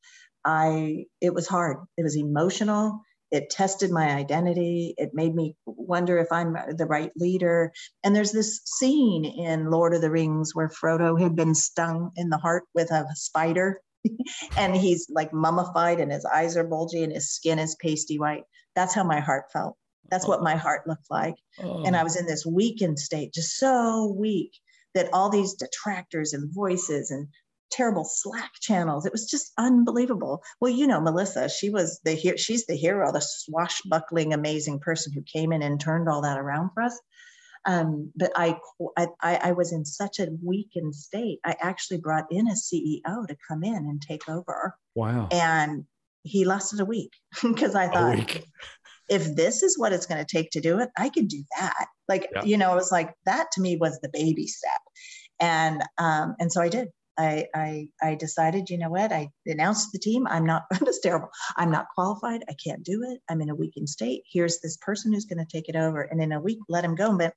I 0.45 1.05
it 1.21 1.33
was 1.33 1.47
hard. 1.47 1.77
It 1.97 2.03
was 2.03 2.17
emotional 2.17 3.01
it 3.31 3.49
tested 3.49 3.91
my 3.91 4.11
identity 4.11 4.93
it 4.97 5.11
made 5.13 5.33
me 5.35 5.55
wonder 5.65 6.17
if 6.17 6.27
i'm 6.31 6.55
the 6.77 6.85
right 6.85 7.11
leader 7.15 7.71
and 8.03 8.15
there's 8.15 8.31
this 8.31 8.61
scene 8.65 9.25
in 9.25 9.69
lord 9.69 9.93
of 9.93 10.01
the 10.01 10.09
rings 10.09 10.53
where 10.53 10.69
frodo 10.69 11.19
had 11.19 11.35
been 11.35 11.55
stung 11.55 12.11
in 12.15 12.29
the 12.29 12.37
heart 12.37 12.63
with 12.73 12.91
a 12.91 13.05
spider 13.15 13.81
and 14.57 14.75
he's 14.75 15.07
like 15.09 15.33
mummified 15.33 15.99
and 15.99 16.11
his 16.11 16.25
eyes 16.25 16.55
are 16.55 16.63
bulgy 16.63 17.03
and 17.03 17.13
his 17.13 17.31
skin 17.31 17.59
is 17.59 17.75
pasty 17.75 18.19
white 18.19 18.43
that's 18.75 18.93
how 18.93 19.03
my 19.03 19.19
heart 19.19 19.45
felt 19.51 19.75
that's 20.11 20.25
oh. 20.25 20.29
what 20.29 20.43
my 20.43 20.55
heart 20.55 20.87
looked 20.87 21.09
like 21.09 21.35
oh. 21.63 21.83
and 21.83 21.95
i 21.95 22.01
oh. 22.01 22.03
was 22.03 22.15
in 22.15 22.25
this 22.25 22.45
weakened 22.45 22.99
state 22.99 23.33
just 23.33 23.57
so 23.57 24.13
weak 24.17 24.51
that 24.93 25.09
all 25.11 25.29
these 25.29 25.55
detractors 25.55 26.31
and 26.33 26.53
voices 26.53 27.11
and 27.11 27.27
terrible 27.71 28.05
Slack 28.05 28.51
channels. 28.61 29.05
It 29.05 29.11
was 29.11 29.29
just 29.29 29.51
unbelievable. 29.57 30.41
Well, 30.59 30.71
you 30.71 30.87
know, 30.87 31.01
Melissa, 31.01 31.49
she 31.49 31.69
was 31.69 31.99
the 32.03 32.13
here. 32.13 32.37
She's 32.37 32.65
the 32.65 32.75
hero, 32.75 33.11
the 33.11 33.21
swashbuckling, 33.21 34.33
amazing 34.33 34.79
person 34.79 35.13
who 35.13 35.21
came 35.21 35.51
in 35.51 35.61
and 35.61 35.79
turned 35.79 36.09
all 36.09 36.21
that 36.21 36.39
around 36.39 36.71
for 36.73 36.83
us. 36.83 36.99
Um, 37.65 38.11
but 38.15 38.31
I, 38.35 38.57
I, 38.95 39.07
I 39.21 39.51
was 39.53 39.73
in 39.73 39.85
such 39.85 40.19
a 40.19 40.27
weakened 40.43 40.93
state. 40.93 41.39
I 41.43 41.55
actually 41.59 41.97
brought 41.97 42.25
in 42.29 42.47
a 42.47 42.51
CEO 42.51 43.27
to 43.27 43.37
come 43.47 43.63
in 43.63 43.73
and 43.73 44.01
take 44.01 44.29
over. 44.29 44.75
Wow! 44.93 45.27
And 45.31 45.85
he 46.23 46.45
lasted 46.45 46.79
a 46.79 46.85
week 46.85 47.11
because 47.41 47.75
I 47.75 47.87
thought, 47.87 48.37
if 49.09 49.35
this 49.35 49.63
is 49.63 49.77
what 49.77 49.93
it's 49.93 50.05
going 50.05 50.23
to 50.23 50.37
take 50.37 50.51
to 50.51 50.61
do 50.61 50.79
it, 50.79 50.89
I 50.97 51.09
can 51.09 51.27
do 51.27 51.43
that. 51.57 51.87
Like, 52.07 52.27
yeah. 52.35 52.43
you 52.43 52.57
know, 52.57 52.71
it 52.71 52.75
was 52.75 52.91
like 52.91 53.13
that 53.25 53.47
to 53.53 53.61
me 53.61 53.77
was 53.77 53.99
the 53.99 54.09
baby 54.11 54.47
step. 54.47 54.81
And 55.39 55.83
um, 55.97 56.35
and 56.39 56.51
so 56.51 56.61
I 56.61 56.69
did. 56.69 56.89
I, 57.17 57.45
I, 57.55 57.87
I 58.01 58.15
decided, 58.15 58.69
you 58.69 58.77
know 58.77 58.89
what? 58.89 59.11
I 59.11 59.29
announced 59.45 59.91
the 59.91 59.99
team, 59.99 60.27
I'm 60.27 60.45
not, 60.45 60.63
it's 60.81 60.99
terrible. 60.99 61.29
I'm 61.57 61.71
not 61.71 61.87
qualified. 61.93 62.43
I 62.49 62.55
can't 62.63 62.83
do 62.83 63.03
it. 63.09 63.21
I'm 63.29 63.41
in 63.41 63.49
a 63.49 63.55
weakened 63.55 63.89
state. 63.89 64.23
Here's 64.31 64.59
this 64.59 64.77
person 64.77 65.13
who's 65.13 65.25
going 65.25 65.45
to 65.45 65.51
take 65.51 65.69
it 65.69 65.75
over. 65.75 66.01
And 66.01 66.21
in 66.21 66.31
a 66.31 66.41
week, 66.41 66.59
let 66.67 66.83
him 66.83 66.95
go. 66.95 67.17
But 67.17 67.33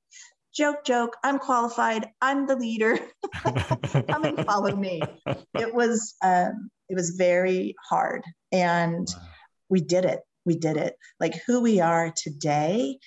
joke, 0.53 0.83
joke, 0.85 1.15
I'm 1.23 1.39
qualified. 1.39 2.09
I'm 2.21 2.47
the 2.47 2.55
leader. 2.55 2.99
Come 3.43 4.25
and 4.25 4.45
follow 4.45 4.75
me. 4.75 5.01
It 5.55 5.73
was, 5.73 6.15
um, 6.23 6.69
it 6.89 6.95
was 6.95 7.11
very 7.11 7.75
hard. 7.89 8.23
And 8.51 9.07
wow. 9.07 9.23
we 9.69 9.81
did 9.81 10.05
it. 10.05 10.21
We 10.45 10.55
did 10.55 10.77
it. 10.77 10.95
Like 11.19 11.41
who 11.45 11.61
we 11.61 11.81
are 11.81 12.13
today 12.15 12.97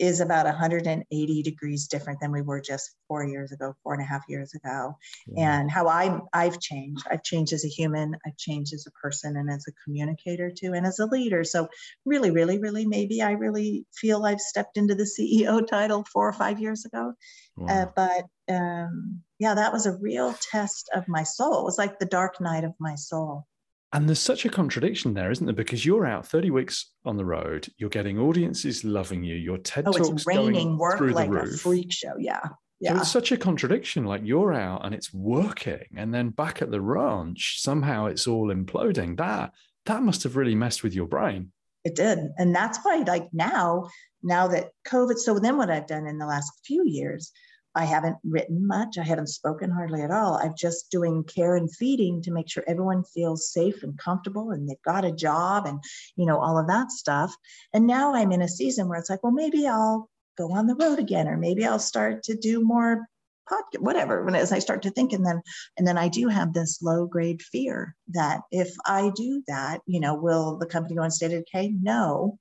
is 0.00 0.20
about 0.20 0.46
180 0.46 1.42
degrees 1.42 1.86
different 1.86 2.18
than 2.20 2.32
we 2.32 2.40
were 2.40 2.60
just 2.60 2.96
four 3.06 3.22
years 3.22 3.52
ago, 3.52 3.74
four 3.82 3.92
and 3.92 4.02
a 4.02 4.06
half 4.06 4.22
years 4.28 4.54
ago. 4.54 4.96
Yeah. 5.26 5.60
And 5.60 5.70
how 5.70 5.88
I, 5.88 6.18
I've 6.32 6.58
changed. 6.58 7.06
I've 7.10 7.22
changed 7.22 7.52
as 7.52 7.64
a 7.64 7.68
human, 7.68 8.16
I've 8.26 8.36
changed 8.38 8.72
as 8.72 8.86
a 8.86 8.90
person 8.92 9.36
and 9.36 9.50
as 9.50 9.66
a 9.68 9.72
communicator 9.84 10.50
too, 10.50 10.72
and 10.72 10.86
as 10.86 10.98
a 10.98 11.06
leader. 11.06 11.44
So, 11.44 11.68
really, 12.06 12.30
really, 12.30 12.58
really, 12.58 12.86
maybe 12.86 13.20
I 13.20 13.32
really 13.32 13.84
feel 13.94 14.24
I've 14.24 14.40
stepped 14.40 14.78
into 14.78 14.94
the 14.94 15.04
CEO 15.04 15.66
title 15.66 16.04
four 16.10 16.26
or 16.26 16.32
five 16.32 16.58
years 16.58 16.86
ago. 16.86 17.12
Wow. 17.56 17.66
Uh, 17.68 17.86
but 17.94 18.54
um, 18.54 19.20
yeah, 19.38 19.54
that 19.54 19.72
was 19.72 19.86
a 19.86 19.96
real 19.96 20.34
test 20.50 20.88
of 20.94 21.08
my 21.08 21.24
soul. 21.24 21.60
It 21.60 21.64
was 21.64 21.78
like 21.78 21.98
the 21.98 22.06
dark 22.06 22.40
night 22.40 22.64
of 22.64 22.72
my 22.78 22.94
soul. 22.94 23.46
And 23.92 24.08
there's 24.08 24.20
such 24.20 24.44
a 24.44 24.48
contradiction 24.48 25.14
there, 25.14 25.32
isn't 25.32 25.44
there? 25.44 25.54
Because 25.54 25.84
you're 25.84 26.06
out 26.06 26.26
30 26.26 26.50
weeks 26.50 26.92
on 27.04 27.16
the 27.16 27.24
road, 27.24 27.68
you're 27.76 27.90
getting 27.90 28.18
audiences 28.18 28.84
loving 28.84 29.24
you, 29.24 29.34
your 29.34 29.58
TED 29.58 29.88
oh, 29.88 29.92
talks 29.92 30.24
going 30.24 30.78
work 30.78 30.98
through 30.98 31.10
like 31.10 31.28
the 31.28 31.36
roof. 31.36 31.54
a 31.54 31.58
freak 31.58 31.92
show, 31.92 32.14
yeah. 32.18 32.40
Yeah. 32.80 32.94
So 32.94 33.00
it's 33.00 33.10
such 33.10 33.32
a 33.32 33.36
contradiction. 33.36 34.04
Like 34.04 34.22
you're 34.24 34.54
out 34.54 34.86
and 34.86 34.94
it's 34.94 35.12
working, 35.12 35.84
and 35.96 36.14
then 36.14 36.30
back 36.30 36.62
at 36.62 36.70
the 36.70 36.80
ranch, 36.80 37.60
somehow 37.60 38.06
it's 38.06 38.26
all 38.26 38.48
imploding. 38.48 39.18
That 39.18 39.52
that 39.84 40.02
must 40.02 40.22
have 40.22 40.36
really 40.36 40.54
messed 40.54 40.82
with 40.82 40.94
your 40.94 41.06
brain. 41.06 41.52
It 41.84 41.94
did, 41.94 42.18
and 42.38 42.54
that's 42.54 42.78
why, 42.82 43.04
like 43.06 43.28
now, 43.34 43.90
now 44.22 44.48
that 44.48 44.70
COVID. 44.86 45.18
So 45.18 45.38
then, 45.38 45.58
what 45.58 45.68
I've 45.68 45.86
done 45.86 46.06
in 46.06 46.18
the 46.18 46.26
last 46.26 46.50
few 46.64 46.84
years 46.86 47.32
I 47.74 47.84
haven't 47.84 48.16
written 48.24 48.66
much. 48.66 48.98
I 48.98 49.02
haven't 49.02 49.28
spoken 49.28 49.70
hardly 49.70 50.02
at 50.02 50.10
all. 50.10 50.34
I'm 50.34 50.54
just 50.56 50.90
doing 50.90 51.24
care 51.24 51.56
and 51.56 51.74
feeding 51.74 52.22
to 52.22 52.32
make 52.32 52.48
sure 52.48 52.64
everyone 52.66 53.04
feels 53.04 53.52
safe 53.52 53.82
and 53.82 53.96
comfortable 53.98 54.50
and 54.50 54.68
they've 54.68 54.82
got 54.84 55.04
a 55.04 55.12
job 55.12 55.66
and, 55.66 55.80
you 56.16 56.26
know, 56.26 56.38
all 56.40 56.58
of 56.58 56.66
that 56.68 56.90
stuff. 56.90 57.34
And 57.72 57.86
now 57.86 58.14
I'm 58.14 58.32
in 58.32 58.42
a 58.42 58.48
season 58.48 58.88
where 58.88 58.98
it's 58.98 59.10
like, 59.10 59.22
well, 59.22 59.32
maybe 59.32 59.66
I'll 59.66 60.08
go 60.36 60.52
on 60.52 60.66
the 60.66 60.74
road 60.74 60.98
again, 60.98 61.28
or 61.28 61.36
maybe 61.36 61.64
I'll 61.64 61.78
start 61.78 62.22
to 62.24 62.34
do 62.34 62.64
more 62.64 63.06
podcast, 63.50 63.80
whatever. 63.80 64.24
When 64.24 64.34
as 64.34 64.52
I 64.52 64.58
start 64.58 64.82
to 64.82 64.90
think, 64.90 65.12
and 65.12 65.24
then 65.24 65.42
and 65.76 65.86
then 65.86 65.98
I 65.98 66.08
do 66.08 66.28
have 66.28 66.52
this 66.52 66.80
low 66.82 67.06
grade 67.06 67.42
fear 67.42 67.94
that 68.08 68.40
if 68.50 68.74
I 68.86 69.12
do 69.14 69.42
that, 69.48 69.80
you 69.86 70.00
know, 70.00 70.14
will 70.14 70.56
the 70.56 70.66
company 70.66 70.96
go 70.96 71.02
on 71.02 71.10
state 71.10 71.30
decay? 71.30 71.74
No 71.80 72.38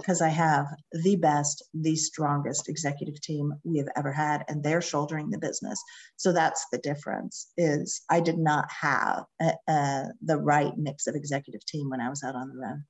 because 0.00 0.20
I 0.20 0.28
have 0.28 0.66
the 0.92 1.16
best, 1.16 1.64
the 1.74 1.96
strongest 1.96 2.68
executive 2.68 3.20
team 3.20 3.52
we 3.64 3.78
have 3.78 3.88
ever 3.96 4.12
had, 4.12 4.44
and 4.48 4.62
they're 4.62 4.82
shouldering 4.82 5.30
the 5.30 5.38
business. 5.38 5.80
So 6.16 6.32
that's 6.32 6.66
the 6.72 6.78
difference. 6.78 7.52
Is 7.56 8.02
I 8.10 8.20
did 8.20 8.38
not 8.38 8.70
have 8.70 9.24
a, 9.40 9.52
a, 9.68 10.08
the 10.22 10.38
right 10.38 10.72
mix 10.76 11.06
of 11.06 11.14
executive 11.14 11.64
team 11.66 11.90
when 11.90 12.00
I 12.00 12.08
was 12.08 12.22
out 12.22 12.34
on 12.34 12.48
the 12.48 12.56
road. 12.56 12.82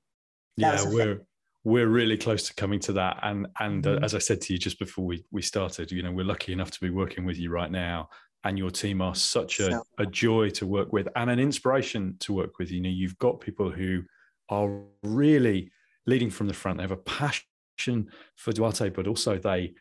That 0.56 0.84
yeah, 0.84 0.90
we're 0.90 1.20
we're 1.64 1.88
really 1.88 2.16
close 2.16 2.46
to 2.48 2.54
coming 2.54 2.80
to 2.80 2.92
that, 2.94 3.18
and 3.22 3.46
and 3.58 3.86
uh, 3.86 3.90
mm-hmm. 3.90 4.02
uh, 4.02 4.06
as 4.06 4.14
I 4.14 4.18
said 4.18 4.40
to 4.42 4.52
you 4.52 4.58
just 4.58 4.78
before 4.78 5.04
we 5.04 5.24
we 5.30 5.42
started, 5.42 5.90
you 5.90 6.02
know, 6.02 6.12
we're 6.12 6.24
lucky 6.24 6.52
enough 6.52 6.70
to 6.70 6.80
be 6.80 6.90
working 6.90 7.24
with 7.24 7.38
you 7.38 7.50
right 7.50 7.70
now. 7.70 8.08
And 8.42 8.56
your 8.56 8.70
team 8.70 9.02
are 9.02 9.14
such 9.14 9.60
a, 9.60 9.70
so, 9.70 9.82
a 9.98 10.06
joy 10.06 10.48
to 10.48 10.66
work 10.66 10.94
with 10.94 11.06
and 11.14 11.28
an 11.28 11.38
inspiration 11.38 12.16
to 12.20 12.32
work 12.32 12.58
with. 12.58 12.70
You 12.70 12.80
know, 12.80 12.88
you've 12.88 13.18
got 13.18 13.38
people 13.38 13.70
who 13.70 14.02
are 14.48 14.80
really 15.02 15.70
leading 16.06 16.30
from 16.30 16.46
the 16.46 16.54
front. 16.54 16.78
They 16.78 16.84
have 16.84 16.90
a 16.90 16.96
passion 16.96 18.08
for 18.36 18.52
Duarte, 18.52 18.90
but 18.90 19.06
also 19.06 19.38
they 19.38 19.74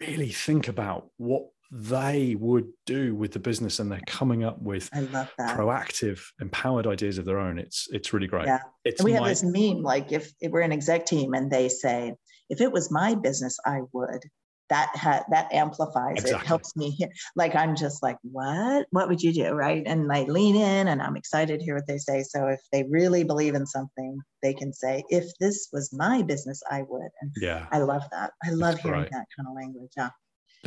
really 0.00 0.30
think 0.30 0.68
about 0.68 1.10
what 1.16 1.48
they 1.70 2.34
would 2.34 2.68
do 2.86 3.14
with 3.14 3.32
the 3.32 3.38
business 3.38 3.78
and 3.78 3.92
they're 3.92 4.00
coming 4.06 4.42
up 4.42 4.60
with 4.62 4.90
proactive 4.90 6.20
empowered 6.40 6.86
ideas 6.86 7.18
of 7.18 7.26
their 7.26 7.38
own. 7.38 7.58
It's 7.58 7.88
it's 7.92 8.14
really 8.14 8.26
great. 8.26 8.46
Yeah. 8.46 8.60
It's 8.84 9.00
and 9.00 9.04
we 9.04 9.12
my... 9.12 9.18
have 9.18 9.28
this 9.28 9.44
meme 9.44 9.82
like 9.82 10.10
if, 10.12 10.32
if 10.40 10.50
we're 10.50 10.62
an 10.62 10.72
exec 10.72 11.04
team 11.04 11.34
and 11.34 11.50
they 11.50 11.68
say 11.68 12.14
if 12.48 12.60
it 12.60 12.72
was 12.72 12.90
my 12.90 13.14
business 13.14 13.58
i 13.66 13.80
would 13.92 14.24
that 14.70 14.90
ha- 14.94 15.24
that 15.30 15.52
amplifies 15.52 16.18
exactly. 16.18 16.44
it 16.44 16.46
helps 16.46 16.76
me 16.76 16.90
hear 16.90 17.08
like 17.36 17.54
i'm 17.54 17.74
just 17.76 18.02
like 18.02 18.18
what? 18.22 18.86
What 18.90 19.08
would 19.08 19.22
you 19.22 19.32
do? 19.32 19.50
Right? 19.50 19.82
And 19.86 20.10
i 20.12 20.22
lean 20.24 20.56
in 20.56 20.88
and 20.88 21.02
i'm 21.02 21.16
excited 21.16 21.58
to 21.58 21.64
hear 21.64 21.74
what 21.74 21.86
they 21.86 21.98
say. 21.98 22.22
So 22.22 22.48
if 22.48 22.60
they 22.72 22.84
really 22.88 23.24
believe 23.24 23.54
in 23.54 23.66
something 23.66 24.18
they 24.42 24.54
can 24.54 24.72
say 24.72 25.02
if 25.08 25.24
this 25.40 25.68
was 25.72 25.92
my 25.92 26.22
business 26.22 26.62
i 26.70 26.82
would. 26.88 27.10
And 27.20 27.32
yeah. 27.40 27.66
I 27.72 27.78
love 27.78 28.02
that. 28.12 28.32
I 28.44 28.50
love 28.50 28.74
That's 28.74 28.82
hearing 28.82 29.08
that 29.10 29.26
kind 29.36 29.48
of 29.48 29.54
language. 29.54 29.90
Yeah 29.96 30.10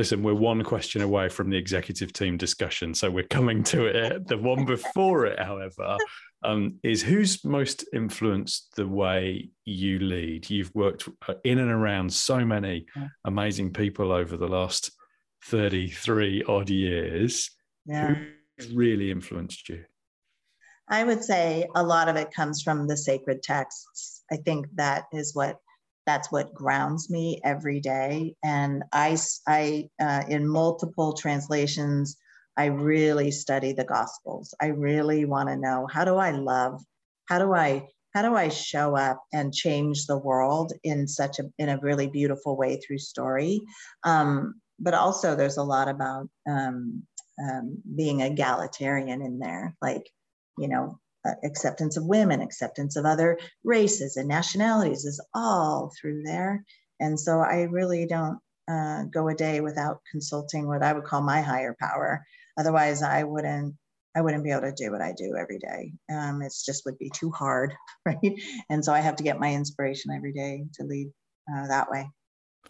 Listen, 0.01 0.24
we're 0.24 0.34
one 0.34 0.63
question 0.63 1.03
away 1.03 1.29
from 1.29 1.51
the 1.51 1.58
executive 1.58 2.12
team 2.12 2.36
discussion, 2.36 2.96
so 2.96 3.12
we're 3.12 3.22
coming 3.22 3.62
to 3.65 3.86
it. 3.86 4.27
The 4.27 4.36
one 4.36 4.65
before 4.65 5.27
it, 5.27 5.38
however, 5.39 5.96
um, 6.43 6.79
is 6.81 7.03
who's 7.03 7.46
most 7.46 7.86
influenced 7.93 8.75
the 8.75 8.88
way 8.88 9.51
you 9.63 10.00
lead? 10.00 10.50
You've 10.50 10.74
worked 10.74 11.08
uh, 11.27 11.36
in 11.43 11.60
and 11.60 11.70
around 11.70 12.12
so 12.12 12.43
many 12.43 12.88
amazing 13.25 13.74
people 13.74 14.12
over 14.12 14.38
the 14.38 14.48
last 14.48 14.89
33 15.46 16.46
odd 16.48 16.72
years. 16.72 17.51
Yeah. 17.86 18.15
Who's 18.58 18.72
really 18.72 19.12
influenced 19.12 19.70
you? 19.70 19.84
I 20.89 21.03
would 21.03 21.24
say 21.24 21.67
a 21.75 21.84
lot 21.84 22.10
of 22.10 22.15
it 22.15 22.34
comes 22.34 22.63
from 22.63 22.88
the 22.88 22.98
sacred 22.98 23.43
texts. 23.43 24.24
I 24.31 24.38
think 24.38 24.65
that 24.77 25.03
is 25.13 25.36
what 25.36 25.60
that's 26.05 26.31
what 26.31 26.53
grounds 26.53 27.10
me 27.10 27.39
every 27.43 27.79
day. 27.79 28.36
And 28.43 28.84
I, 28.91 29.17
I 29.48 29.89
uh, 30.01 30.24
in 30.27 30.48
multiple 30.48 31.13
translations, 31.13 32.17
I 32.58 32.65
really 32.65 33.31
study 33.31 33.74
the 33.74 33.84
Gospels. 33.84 34.53
I 34.62 34.67
really 34.67 35.25
want 35.25 35.50
to 35.50 35.55
know 35.55 35.88
how 35.91 36.05
do 36.05 36.17
I 36.17 36.31
love? 36.31 36.81
How 37.25 37.39
do 37.39 37.53
I 37.53 37.88
how 38.13 38.22
do 38.22 38.36
I 38.36 38.50
show 38.50 38.96
up 38.96 39.24
and 39.31 39.53
change 39.53 40.05
the 40.05 40.17
world 40.17 40.74
in 40.84 41.08
such 41.08 41.39
a 41.39 41.43
in 41.58 41.70
a 41.70 41.79
really 41.79 42.08
beautiful 42.08 42.58
way 42.58 42.77
through 42.77 43.00
story? 43.00 43.62
Um, 44.03 44.55
but 44.79 44.93
also, 44.93 45.36
there's 45.36 45.58
a 45.58 45.63
lot 45.63 45.88
about 45.88 46.27
um, 46.50 47.03
um, 47.41 47.77
being 47.96 48.22
egalitarian 48.22 49.22
in 49.22 49.39
there, 49.39 49.75
like 49.81 50.10
you 50.58 50.67
know, 50.67 51.00
acceptance 51.44 51.98
of 51.98 52.06
women, 52.06 52.42
acceptance 52.42 52.96
of 52.96 53.06
other 53.06 53.40
races 53.63 54.18
and 54.18 54.28
nationalities 54.28 55.06
is 55.06 55.24
all 55.34 55.92
through 56.00 56.24
there. 56.24 56.63
And 57.00 57.20
so 57.20 57.40
I 57.40 57.63
really 57.63 58.06
don't 58.06 58.40
uh, 58.68 59.04
go 59.04 59.28
a 59.28 59.36
day 59.36 59.62
without 59.62 60.01
consulting 60.10 60.68
what 60.68 60.84
I 60.84 60.94
would 60.94 61.04
call 61.04 61.22
my 61.22 61.42
higher 61.42 61.75
power. 61.80 62.25
Otherwise, 62.58 63.04
I 63.04 63.24
wouldn't 63.24 63.75
I 64.13 64.22
wouldn't 64.22 64.44
be 64.44 64.51
able 64.51 64.63
to 64.63 64.74
do 64.74 64.92
what 64.92 65.01
I 65.01 65.13
do 65.13 65.38
every 65.38 65.58
day. 65.58 65.94
Um, 66.12 66.42
it's 66.42 66.66
just 66.66 66.84
would 66.86 66.98
be 66.98 67.10
too 67.10 67.32
hard, 67.32 67.74
right? 68.06 68.34
And 68.70 68.84
so 68.84 68.92
I 68.92 69.00
have 69.00 69.16
to 69.18 69.24
get 69.24 69.40
my 69.40 69.54
inspiration 69.54 70.12
every 70.12 70.34
day 70.34 70.66
to 70.75 70.84
lead 70.84 71.12
uh, 71.54 71.68
that 71.68 71.90
way. 71.90 72.10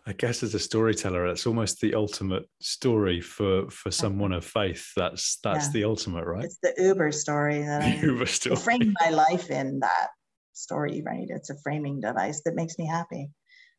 I 0.05 0.13
guess 0.13 0.41
as 0.41 0.55
a 0.55 0.59
storyteller, 0.59 1.27
it's 1.27 1.45
almost 1.45 1.79
the 1.79 1.93
ultimate 1.93 2.49
story 2.59 3.21
for 3.21 3.69
for 3.69 3.91
someone 3.91 4.31
of 4.31 4.43
faith. 4.43 4.91
That's 4.95 5.37
that's 5.43 5.67
yeah. 5.67 5.71
the 5.73 5.83
ultimate, 5.83 6.25
right? 6.25 6.45
It's 6.45 6.57
the 6.63 6.73
Uber 6.77 7.11
story 7.11 7.59
that 7.63 7.81
I 7.83 7.95
Uber 8.01 8.25
story. 8.25 8.55
frame 8.55 8.93
my 8.99 9.09
life 9.09 9.51
in 9.51 9.79
that 9.79 10.09
story, 10.53 11.03
right? 11.05 11.27
It's 11.29 11.49
a 11.49 11.57
framing 11.61 11.99
device 12.01 12.41
that 12.45 12.55
makes 12.55 12.77
me 12.79 12.87
happy. 12.87 13.29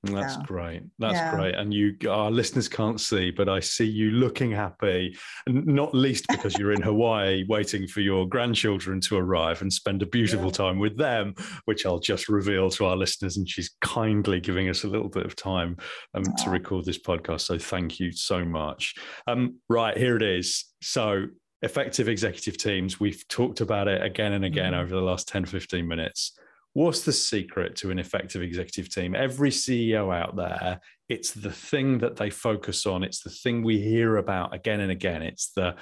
That's 0.05 0.37
yeah. 0.37 0.43
great. 0.45 0.83
That's 0.99 1.15
yeah. 1.15 1.35
great. 1.35 1.55
And 1.55 1.73
you, 1.73 1.97
our 2.11 2.31
listeners 2.31 2.69
can't 2.69 3.01
see, 3.01 3.31
but 3.31 3.49
I 3.49 3.61
see 3.61 3.85
you 3.85 4.11
looking 4.11 4.51
happy, 4.51 5.17
not 5.47 5.95
least 5.95 6.27
because 6.29 6.59
you're 6.59 6.73
in 6.73 6.83
Hawaii 6.83 7.45
waiting 7.49 7.87
for 7.87 8.01
your 8.01 8.29
grandchildren 8.29 9.01
to 9.03 9.17
arrive 9.17 9.63
and 9.63 9.73
spend 9.73 10.03
a 10.03 10.07
beautiful 10.07 10.47
yeah. 10.47 10.53
time 10.53 10.79
with 10.81 10.99
them, 10.99 11.35
which 11.67 11.87
I'll 11.87 12.01
just 12.01 12.29
reveal 12.29 12.69
to 12.71 12.87
our 12.87 12.97
listeners. 12.97 13.37
And 13.37 13.49
she's 13.49 13.77
kindly 13.81 14.41
giving 14.41 14.69
us 14.69 14.83
a 14.83 14.89
little 14.89 15.09
bit 15.09 15.25
of 15.25 15.37
time 15.37 15.77
um, 16.15 16.25
to 16.39 16.51
record 16.51 16.85
this 16.85 16.99
podcast. 16.99 17.43
So 17.43 17.57
thank 17.57 18.01
you 18.01 18.11
so 18.11 18.45
much. 18.45 18.95
Um, 19.29 19.61
right, 19.69 19.97
here 19.97 20.17
it 20.17 20.23
is. 20.23 20.65
So, 20.83 21.27
effective 21.65 22.09
executive 22.09 22.59
teams, 22.59 22.99
we've 22.99 23.23
talked 23.29 23.61
about 23.61 23.87
it 23.87 24.03
again 24.03 24.33
and 24.33 24.45
again 24.45 24.73
mm-hmm. 24.73 24.83
over 24.83 24.97
the 24.97 25.01
last 25.01 25.29
10, 25.29 25.45
15 25.45 25.87
minutes 25.87 26.33
what's 26.75 27.03
the 27.03 27.13
secret 27.13 27.77
to 27.77 27.91
an 27.91 27.99
effective 27.99 28.43
executive 28.43 28.93
team? 28.93 29.15
Every 29.15 29.51
CEO 29.51 30.15
out 30.15 30.37
there, 30.37 30.81
it's 31.09 31.33
the 31.33 31.51
thing 31.51 31.99
that 31.99 32.17
they 32.17 32.31
focus 32.31 32.87
on. 32.87 33.03
It's 33.03 33.23
the 33.23 33.31
thing 33.31 33.63
we 33.63 33.81
hear 33.81 34.17
about 34.17 34.55
again 34.55 34.81
and 34.81 34.91
again. 34.91 35.23
It's 35.23 35.53
the 35.53 35.77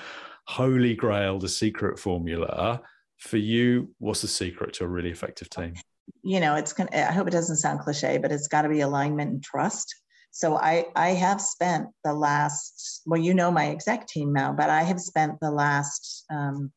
holy 0.46 0.94
grail, 0.94 1.38
the 1.38 1.48
secret 1.48 1.98
formula. 1.98 2.80
For 3.18 3.36
you, 3.36 3.94
what's 3.98 4.22
the 4.22 4.28
secret 4.28 4.74
to 4.74 4.84
a 4.84 4.88
really 4.88 5.10
effective 5.10 5.50
team? 5.50 5.74
You 6.22 6.40
know, 6.40 6.56
it's 6.56 6.72
gonna, 6.72 6.90
I 6.92 7.12
hope 7.12 7.28
it 7.28 7.32
doesn't 7.32 7.56
sound 7.56 7.80
cliche, 7.80 8.18
but 8.18 8.32
it's 8.32 8.48
got 8.48 8.62
to 8.62 8.68
be 8.68 8.80
alignment 8.80 9.30
and 9.30 9.42
trust. 9.42 9.94
So 10.32 10.56
I 10.56 10.86
I 10.96 11.10
have 11.10 11.40
spent 11.40 11.88
the 12.04 12.14
last 12.14 13.02
well, 13.04 13.20
you 13.20 13.34
know 13.34 13.50
my 13.50 13.68
exec 13.68 14.06
team 14.06 14.32
now, 14.32 14.52
but 14.52 14.70
I 14.70 14.82
have 14.82 15.00
spent 15.00 15.38
the 15.40 15.50
last 15.50 16.24
um, 16.30 16.72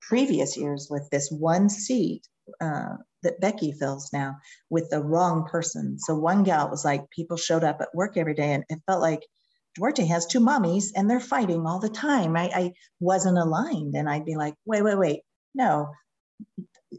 previous 0.00 0.56
years 0.56 0.88
with 0.90 1.08
this 1.10 1.30
one 1.30 1.68
seat 1.68 2.26
uh, 2.60 2.96
that 3.22 3.40
Becky 3.40 3.72
fills 3.72 4.12
now 4.12 4.36
with 4.70 4.90
the 4.90 5.02
wrong 5.02 5.46
person. 5.46 5.98
So 5.98 6.14
one 6.14 6.44
gal 6.44 6.70
was 6.70 6.84
like, 6.84 7.10
people 7.10 7.36
showed 7.36 7.64
up 7.64 7.80
at 7.80 7.94
work 7.94 8.16
every 8.16 8.34
day 8.34 8.52
and 8.52 8.64
it 8.68 8.80
felt 8.86 9.00
like 9.00 9.26
Duarte 9.74 10.04
has 10.06 10.26
two 10.26 10.40
mommies 10.40 10.92
and 10.94 11.08
they're 11.08 11.20
fighting 11.20 11.66
all 11.66 11.78
the 11.78 11.88
time. 11.88 12.36
I, 12.36 12.50
I 12.54 12.72
wasn't 13.00 13.38
aligned. 13.38 13.94
And 13.94 14.08
I'd 14.08 14.24
be 14.24 14.36
like, 14.36 14.54
wait, 14.64 14.82
wait, 14.82 14.98
wait, 14.98 15.20
no. 15.54 15.92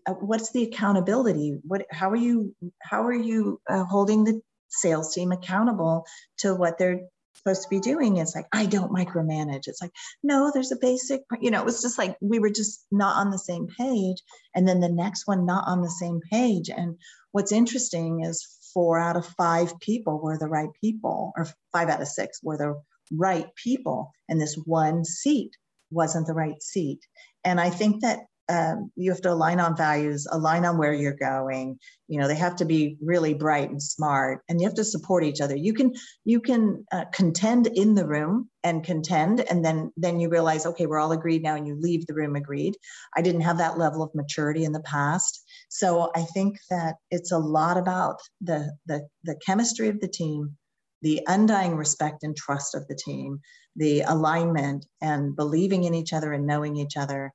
Uh, 0.06 0.14
what's 0.14 0.52
the 0.52 0.64
accountability? 0.64 1.60
What, 1.64 1.86
how 1.92 2.10
are 2.10 2.16
you, 2.16 2.56
how 2.82 3.04
are 3.04 3.14
you 3.14 3.60
uh, 3.70 3.84
holding 3.84 4.24
the 4.24 4.42
sales 4.70 5.14
team 5.14 5.32
accountable 5.32 6.06
to 6.40 6.54
what 6.54 6.78
they're 6.78 7.02
supposed 7.39 7.63
to 7.63 7.69
be 7.69 7.80
doing 7.80 8.17
it's 8.17 8.36
like 8.36 8.47
i 8.54 8.65
don't 8.65 8.93
micromanage. 8.93 9.67
It's 9.67 9.82
like 9.82 9.91
no 10.23 10.52
there's 10.54 10.71
a 10.71 10.78
basic 10.78 11.21
you 11.39 11.52
know 11.52 11.60
it 11.60 11.65
was 11.65 11.82
just 11.82 11.97
like 11.97 12.15
we 12.21 12.39
were 12.39 12.49
just 12.49 12.86
not 12.91 13.17
on 13.17 13.32
the 13.32 13.39
same 13.39 13.67
page 13.67 14.21
and 14.56 14.67
then 14.67 14.80
the 14.80 14.89
next 14.89 15.28
one 15.28 15.45
not 15.45 15.67
on 15.67 15.82
the 15.82 15.89
same 15.89 16.19
page 16.30 16.69
and 16.69 16.97
what's 17.32 17.52
interesting 17.52 18.23
is 18.23 18.45
four 18.73 18.99
out 18.99 19.15
of 19.15 19.25
five 19.25 19.80
people 19.80 20.19
were 20.19 20.38
the 20.38 20.47
right 20.47 20.69
people 20.82 21.32
or 21.36 21.47
five 21.71 21.89
out 21.89 22.02
of 22.02 22.08
six 22.08 22.39
were 22.43 22.58
the 22.58 22.82
right 23.12 23.47
people 23.56 24.12
and 24.28 24.39
this 24.39 24.56
one 24.65 25.04
seat 25.04 25.52
wasn't 25.91 26.28
the 26.28 26.34
right 26.34 26.62
seat 26.62 26.99
and 27.43 27.60
i 27.60 27.69
think 27.69 28.02
that 28.02 28.19
um, 28.50 28.92
you 28.96 29.12
have 29.12 29.22
to 29.22 29.32
align 29.32 29.60
on 29.60 29.78
values, 29.78 30.28
align 30.32 30.66
on 30.66 30.78
where 30.78 30.94
you're 30.94 31.14
going. 31.14 31.78
You 32.08 32.20
know, 32.20 32.28
they 32.28 32.36
have 32.36 32.56
to 32.58 32.66
be 32.66 32.98
really 33.00 33.36
bright 33.36 33.70
and 33.70 33.82
smart, 33.82 34.42
and 34.50 34.60
you 34.60 34.68
have 34.68 34.76
to 34.76 34.84
support 34.84 35.24
each 35.24 35.40
other. 35.40 35.56
You 35.56 35.74
can 35.74 35.94
you 36.26 36.42
can 36.42 36.84
uh, 36.92 37.06
contend 37.14 37.68
in 37.68 37.94
the 37.94 38.08
room 38.08 38.50
and 38.64 38.84
contend, 38.84 39.42
and 39.42 39.64
then 39.64 39.94
then 39.96 40.20
you 40.20 40.30
realize, 40.30 40.66
okay, 40.66 40.88
we're 40.88 41.00
all 41.00 41.12
agreed 41.12 41.44
now, 41.44 41.56
and 41.56 41.68
you 41.68 41.76
leave 41.80 42.08
the 42.08 42.16
room 42.16 42.36
agreed. 42.36 42.76
I 43.16 43.22
didn't 43.22 43.42
have 43.42 43.60
that 43.60 43.78
level 43.78 44.02
of 44.02 44.16
maturity 44.16 44.64
in 44.64 44.72
the 44.72 44.82
past, 44.82 45.44
so 45.70 46.12
I 46.16 46.24
think 46.24 46.58
that 46.72 46.96
it's 47.12 47.32
a 47.32 47.38
lot 47.38 47.78
about 47.78 48.20
the 48.42 48.74
the 48.88 49.08
the 49.26 49.36
chemistry 49.46 49.90
of 49.90 50.00
the 50.00 50.08
team, 50.08 50.58
the 51.04 51.22
undying 51.28 51.76
respect 51.76 52.24
and 52.24 52.36
trust 52.36 52.74
of 52.74 52.88
the 52.88 52.96
team, 52.96 53.42
the 53.76 54.02
alignment 54.02 54.86
and 55.02 55.36
believing 55.36 55.84
in 55.84 55.94
each 55.94 56.14
other 56.14 56.34
and 56.34 56.48
knowing 56.48 56.76
each 56.76 56.98
other 56.98 57.32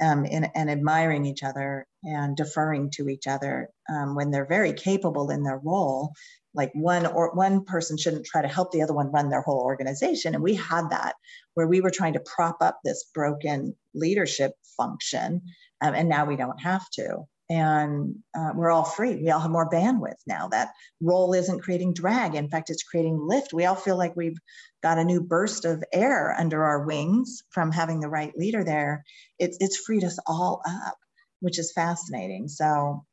um, 0.00 0.26
and, 0.30 0.50
and, 0.54 0.70
admiring 0.70 1.26
each 1.26 1.42
other 1.42 1.86
and 2.04 2.36
deferring 2.36 2.90
to 2.90 3.08
each 3.08 3.26
other 3.26 3.68
um, 3.92 4.14
when 4.14 4.30
they're 4.30 4.46
very 4.46 4.72
capable 4.72 5.30
in 5.30 5.42
their 5.42 5.60
role. 5.64 6.12
Like 6.54 6.70
one 6.74 7.06
or 7.06 7.34
one 7.34 7.64
person 7.64 7.96
shouldn't 7.96 8.26
try 8.26 8.42
to 8.42 8.48
help 8.48 8.72
the 8.72 8.82
other 8.82 8.94
one 8.94 9.12
run 9.12 9.28
their 9.28 9.42
whole 9.42 9.60
organization. 9.60 10.34
And 10.34 10.42
we 10.42 10.54
had 10.54 10.90
that 10.90 11.14
where 11.54 11.66
we 11.66 11.80
were 11.80 11.90
trying 11.90 12.14
to 12.14 12.20
prop 12.20 12.58
up 12.60 12.78
this 12.84 13.04
broken 13.14 13.76
leadership 13.94 14.52
function 14.76 15.42
um, 15.80 15.94
and 15.94 16.08
now 16.08 16.24
we 16.24 16.36
don't 16.36 16.60
have 16.60 16.88
to 16.90 17.24
and 17.50 18.14
uh, 18.36 18.50
we're 18.54 18.70
all 18.70 18.84
free. 18.84 19.16
We 19.16 19.30
all 19.30 19.40
have 19.40 19.50
more 19.50 19.70
bandwidth 19.70 20.20
now. 20.26 20.48
That 20.48 20.72
role 21.00 21.32
isn't 21.32 21.62
creating 21.62 21.94
drag. 21.94 22.34
In 22.34 22.50
fact, 22.50 22.68
it's 22.68 22.82
creating 22.82 23.18
lift. 23.18 23.54
We 23.54 23.64
all 23.64 23.74
feel 23.74 23.96
like 23.96 24.14
we've 24.16 24.38
got 24.82 24.98
a 24.98 25.04
new 25.04 25.22
burst 25.22 25.64
of 25.64 25.82
air 25.92 26.34
under 26.38 26.62
our 26.64 26.84
wings 26.84 27.42
from 27.50 27.72
having 27.72 28.00
the 28.00 28.08
right 28.08 28.36
leader 28.36 28.64
there. 28.64 29.04
It's 29.38 29.56
it's 29.60 29.78
freed 29.78 30.04
us 30.04 30.18
all 30.26 30.62
up, 30.68 30.98
which 31.40 31.58
is 31.58 31.72
fascinating. 31.72 32.48
So, 32.48 33.04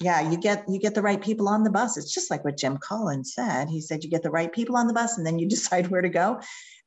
yeah, 0.00 0.30
you 0.30 0.36
get 0.36 0.64
you 0.68 0.78
get 0.78 0.94
the 0.94 1.02
right 1.02 1.20
people 1.20 1.48
on 1.48 1.64
the 1.64 1.70
bus. 1.70 1.96
It's 1.96 2.12
just 2.12 2.30
like 2.30 2.44
what 2.44 2.58
Jim 2.58 2.76
Collins 2.76 3.32
said. 3.34 3.68
He 3.70 3.80
said 3.80 4.04
you 4.04 4.10
get 4.10 4.22
the 4.22 4.30
right 4.30 4.52
people 4.52 4.76
on 4.76 4.88
the 4.88 4.94
bus, 4.94 5.16
and 5.16 5.26
then 5.26 5.38
you 5.38 5.48
decide 5.48 5.88
where 5.88 6.02
to 6.02 6.10
go. 6.10 6.40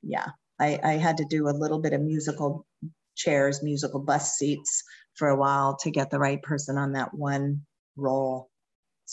Yeah, 0.04 0.28
I, 0.60 0.80
I 0.84 0.92
had 0.94 1.18
to 1.18 1.26
do 1.28 1.50
a 1.50 1.58
little 1.58 1.80
bit 1.80 1.94
of 1.94 2.02
musical 2.02 2.68
chairs, 3.16 3.64
musical 3.64 4.00
bus 4.00 4.34
seats 4.34 4.84
for 5.18 5.28
a 5.28 5.36
while 5.36 5.78
to 5.78 5.92
get 5.92 6.10
the 6.10 6.20
right 6.20 6.42
person 6.42 6.78
on 6.78 6.94
that 6.94 7.14
one 7.14 7.66
role. 7.96 8.50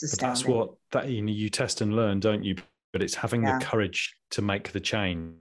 But 0.00 0.18
that's 0.18 0.44
what 0.44 0.70
that 0.92 1.08
you, 1.08 1.22
know, 1.22 1.32
you 1.32 1.48
test 1.48 1.80
and 1.80 1.94
learn, 1.94 2.20
don't 2.20 2.42
you? 2.42 2.56
But 2.92 3.02
it's 3.02 3.14
having 3.14 3.44
yeah. 3.44 3.58
the 3.58 3.64
courage 3.64 4.14
to 4.32 4.42
make 4.42 4.72
the 4.72 4.80
change 4.80 5.34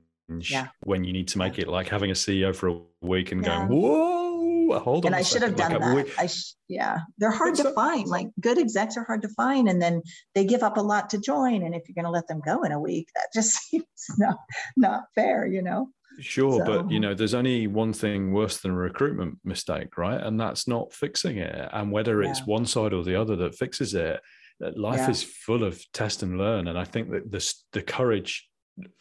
yeah. 0.52 0.68
when 0.84 1.04
you 1.04 1.14
need 1.14 1.28
to 1.30 1.38
make 1.38 1.58
yeah. 1.58 1.64
it, 1.64 1.68
like 1.70 1.90
having 1.90 2.12
a 2.12 2.14
CEO 2.14 2.56
for 2.56 2.70
a 2.70 2.80
week 3.02 3.32
and 3.32 3.44
going, 3.44 3.68
"Whoa, 3.68 4.80
hold 4.80 5.06
on." 5.06 5.10
And 5.10 5.16
I 5.16 5.24
should 5.24 5.42
have 5.42 5.56
done 5.56 5.74
like 5.74 6.08
that. 6.08 6.20
I 6.20 6.28
sh- 6.28 6.54
yeah, 6.68 7.00
they're 7.18 7.32
hard 7.32 7.56
to 7.56 7.72
find. 7.74 8.08
Like 8.08 8.28
good 8.40 8.58
execs 8.58 8.96
are 8.98 9.04
hard 9.04 9.24
to 9.24 9.30
find, 9.30 9.68
and 9.68 9.82
then 9.82 10.02
they 10.36 10.46
give 10.46 10.64
up 10.64 10.78
a 10.78 10.82
lot 10.82 11.10
to 11.12 11.20
join. 11.20 11.64
And 11.64 11.74
if 11.74 11.84
you're 11.88 11.96
going 11.96 12.06
to 12.06 12.12
let 12.12 12.28
them 12.28 12.42
go 12.46 12.64
in 12.64 12.72
a 12.72 12.80
week, 12.80 13.08
that 13.16 13.28
just 13.34 13.54
seems 13.70 13.86
not 14.18 14.38
not 14.78 15.04
fair, 15.16 15.46
you 15.48 15.62
know. 15.62 15.90
Sure, 16.20 16.60
so, 16.60 16.66
but 16.66 16.92
you 16.92 17.00
know, 17.00 17.14
there's 17.14 17.34
only 17.34 17.68
one 17.68 17.94
thing 17.94 18.34
worse 18.34 18.58
than 18.58 18.72
a 18.72 18.76
recruitment 18.76 19.40
mistake, 19.44 19.98
right? 19.98 20.22
And 20.22 20.40
that's 20.40 20.68
not 20.68 20.94
fixing 20.94 21.38
it. 21.38 21.70
And 21.72 21.92
whether 21.92 22.22
yeah. 22.22 22.30
it's 22.30 22.46
one 22.46 22.66
side 22.66 22.94
or 22.94 23.04
the 23.04 23.20
other 23.20 23.36
that 23.38 23.56
fixes 23.56 23.94
it, 23.94 24.22
uh, 24.64 24.72
life 24.76 25.00
yeah. 25.00 25.10
is 25.10 25.24
full 25.24 25.64
of 25.64 25.84
test 25.92 26.24
and 26.24 26.38
learn. 26.38 26.68
And 26.68 26.78
I 26.78 26.84
think 26.84 27.12
that 27.12 27.32
the 27.32 27.54
the 27.72 27.82
courage 27.82 28.48